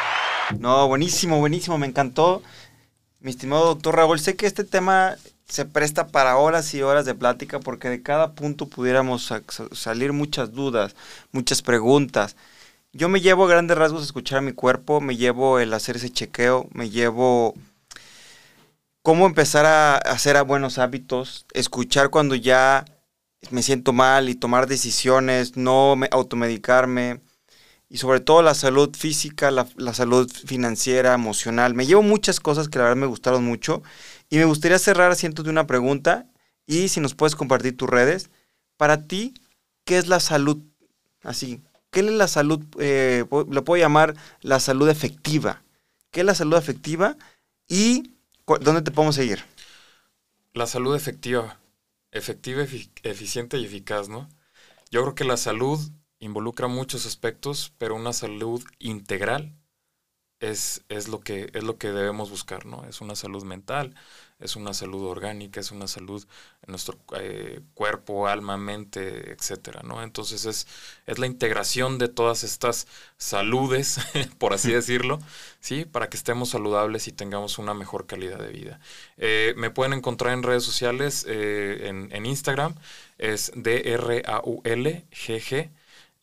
No, 0.57 0.87
buenísimo, 0.87 1.39
buenísimo, 1.39 1.77
me 1.77 1.87
encantó. 1.87 2.41
Mi 3.19 3.31
estimado 3.31 3.65
doctor 3.65 3.97
Raúl, 3.97 4.17
sé 4.21 4.37
que 4.37 4.45
este 4.45 4.63
tema 4.63 5.17
se 5.45 5.65
presta 5.65 6.07
para 6.07 6.37
horas 6.37 6.73
y 6.73 6.83
horas 6.83 7.05
de 7.05 7.15
plática 7.15 7.59
porque 7.59 7.89
de 7.89 8.01
cada 8.01 8.31
punto 8.31 8.69
pudiéramos 8.69 9.33
salir 9.73 10.13
muchas 10.13 10.53
dudas, 10.53 10.95
muchas 11.33 11.61
preguntas. 11.61 12.37
Yo 12.93 13.09
me 13.09 13.19
llevo 13.19 13.43
a 13.43 13.49
grandes 13.49 13.77
rasgos 13.77 14.03
escuchar 14.03 14.37
a 14.37 14.43
mi 14.43 14.53
cuerpo, 14.53 15.01
me 15.01 15.17
llevo 15.17 15.59
el 15.59 15.73
hacer 15.73 15.97
ese 15.97 16.09
chequeo, 16.09 16.69
me 16.71 16.89
llevo 16.89 17.55
cómo 19.01 19.25
empezar 19.25 19.65
a 19.65 19.97
hacer 19.97 20.41
buenos 20.43 20.77
hábitos, 20.77 21.45
escuchar 21.53 22.09
cuando 22.09 22.35
ya 22.35 22.85
me 23.51 23.63
siento 23.63 23.93
mal 23.93 24.29
y 24.29 24.35
tomar 24.35 24.67
decisiones, 24.67 25.55
no 25.57 25.95
automedicarme, 26.11 27.21
y 27.89 27.97
sobre 27.97 28.19
todo 28.19 28.43
la 28.43 28.53
salud 28.53 28.95
física, 28.95 29.49
la, 29.49 29.65
salud 29.93 30.31
financiera, 30.31 31.15
emocional. 31.15 31.73
Me 31.73 31.87
llevo 31.87 32.03
muchas 32.03 32.39
cosas 32.39 32.69
que 32.69 32.77
la 32.77 32.85
verdad 32.85 32.97
me 32.97 33.07
gustaron 33.07 33.43
mucho 33.43 33.81
y 34.29 34.37
me 34.37 34.45
gustaría 34.45 34.77
cerrar 34.77 35.11
haciendo 35.11 35.41
de 35.41 35.49
una 35.49 35.65
pregunta 35.65 36.27
y 36.67 36.89
si 36.89 36.99
nos 36.99 37.15
puedes 37.15 37.35
compartir 37.35 37.75
tus 37.75 37.89
redes. 37.89 38.29
Para 38.77 39.07
ti, 39.07 39.33
¿qué 39.85 39.97
es 39.97 40.07
la 40.07 40.19
salud? 40.19 40.59
Así, 41.23 41.63
¿qué 41.89 42.01
es 42.01 42.05
la 42.05 42.27
salud? 42.27 42.63
Eh, 42.77 43.25
lo 43.29 43.63
puedo 43.63 43.81
llamar 43.81 44.15
la 44.41 44.59
salud 44.59 44.87
efectiva. 44.87 45.63
¿Qué 46.11 46.19
es 46.19 46.25
la 46.27 46.35
salud 46.35 46.57
efectiva 46.57 47.17
y 47.67 48.13
dónde 48.57 48.81
te 48.81 48.91
podemos 48.91 49.15
seguir? 49.15 49.43
La 50.53 50.65
salud 50.65 50.95
efectiva, 50.95 51.59
efectiva, 52.11 52.63
eficiente 53.03 53.57
y 53.57 53.65
eficaz, 53.65 54.09
¿no? 54.09 54.27
Yo 54.89 55.01
creo 55.03 55.15
que 55.15 55.23
la 55.23 55.37
salud 55.37 55.79
involucra 56.19 56.67
muchos 56.67 57.05
aspectos, 57.05 57.73
pero 57.77 57.95
una 57.95 58.13
salud 58.13 58.63
integral 58.79 59.58
es, 60.39 60.83
es, 60.89 61.07
lo 61.07 61.19
que, 61.19 61.49
es 61.53 61.63
lo 61.63 61.77
que 61.77 61.91
debemos 61.91 62.29
buscar, 62.29 62.65
¿no? 62.65 62.85
Es 62.85 63.01
una 63.01 63.15
salud 63.15 63.43
mental, 63.43 63.95
es 64.39 64.55
una 64.55 64.73
salud 64.73 65.05
orgánica, 65.05 65.59
es 65.59 65.71
una 65.71 65.87
salud 65.87 66.25
en 66.65 66.71
nuestro 66.71 66.97
eh, 67.17 67.59
cuerpo, 67.73 68.27
alma, 68.27 68.55
mente, 68.57 69.31
etcétera, 69.31 69.81
¿no? 69.83 70.01
Entonces 70.01 70.45
es, 70.45 70.65
es 71.05 71.19
la 71.19 71.27
integración 71.27 71.97
de 71.97 72.07
todas 72.07 72.43
estas 72.43 72.87
saludes, 73.17 73.99
por 74.37 74.53
así 74.53 74.71
decirlo, 74.71 75.19
¿sí? 75.59 75.83
Para 75.85 76.09
que 76.09 76.15
estemos 76.17 76.49
saludables 76.49 77.07
y 77.07 77.11
tengamos 77.11 77.57
una 77.57 77.73
mejor 77.73 78.05
calidad 78.07 78.39
de 78.39 78.49
vida. 78.49 78.79
Eh, 79.17 79.53
me 79.57 79.71
pueden 79.71 79.93
encontrar 79.93 80.33
en 80.33 80.43
redes 80.43 80.63
sociales, 80.63 81.25
eh, 81.27 81.87
en, 81.87 82.09
en 82.13 82.25
Instagram, 82.25 82.75
es 83.17 83.51
D-R-A-U-L-G-G 83.55 84.19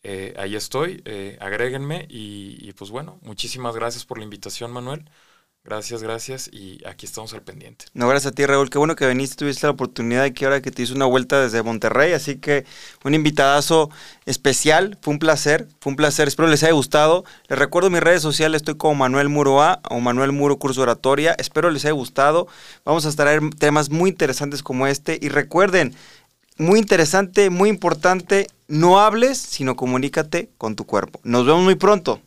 eh, 0.03 0.33
ahí 0.37 0.55
estoy, 0.55 1.01
eh, 1.05 1.37
agréguenme 1.41 2.05
y, 2.09 2.71
pues 2.73 2.91
bueno, 2.91 3.19
muchísimas 3.21 3.75
gracias 3.75 4.05
por 4.05 4.17
la 4.17 4.23
invitación, 4.23 4.71
Manuel. 4.71 5.09
Gracias, 5.67 6.01
gracias 6.01 6.49
y 6.49 6.79
aquí 6.87 7.05
estamos 7.05 7.33
al 7.33 7.41
pendiente. 7.41 7.87
No, 7.93 8.07
gracias 8.07 8.31
a 8.31 8.33
ti, 8.33 8.45
Raúl. 8.45 8.69
Qué 8.69 8.77
bueno 8.77 8.95
que 8.95 9.05
viniste, 9.05 9.35
tuviste 9.35 9.67
la 9.67 9.71
oportunidad 9.71 10.31
que 10.31 10.45
ahora 10.45 10.61
que 10.61 10.71
te 10.71 10.81
hice 10.81 10.93
una 10.93 11.03
vuelta 11.03 11.41
desde 11.41 11.61
Monterrey, 11.61 12.13
así 12.13 12.37
que 12.37 12.65
un 13.03 13.13
invitadazo 13.13 13.89
especial, 14.25 14.97
fue 15.01 15.11
un 15.11 15.19
placer, 15.19 15.67
fue 15.81 15.89
un 15.89 15.97
placer, 15.97 16.29
espero 16.29 16.47
les 16.47 16.63
haya 16.63 16.71
gustado. 16.71 17.25
Les 17.49 17.59
recuerdo 17.59 17.89
mis 17.89 17.99
redes 17.99 18.21
sociales, 18.21 18.61
estoy 18.61 18.77
como 18.77 18.95
Manuel 18.95 19.27
Muro 19.27 19.61
A 19.61 19.81
o 19.89 19.99
Manuel 19.99 20.31
Muro 20.31 20.57
Curso 20.57 20.83
Oratoria, 20.83 21.35
espero 21.37 21.69
les 21.69 21.83
haya 21.83 21.91
gustado. 21.91 22.47
Vamos 22.85 23.05
a 23.05 23.09
estar 23.09 23.27
temas 23.59 23.89
muy 23.89 24.11
interesantes 24.11 24.63
como 24.63 24.87
este 24.87 25.19
y 25.21 25.27
recuerden, 25.27 25.93
muy 26.57 26.79
interesante, 26.79 27.49
muy 27.49 27.69
importante, 27.69 28.47
no 28.67 28.99
hables, 28.99 29.37
sino 29.37 29.75
comunícate 29.75 30.49
con 30.57 30.75
tu 30.75 30.85
cuerpo. 30.85 31.19
Nos 31.23 31.45
vemos 31.45 31.63
muy 31.63 31.75
pronto. 31.75 32.21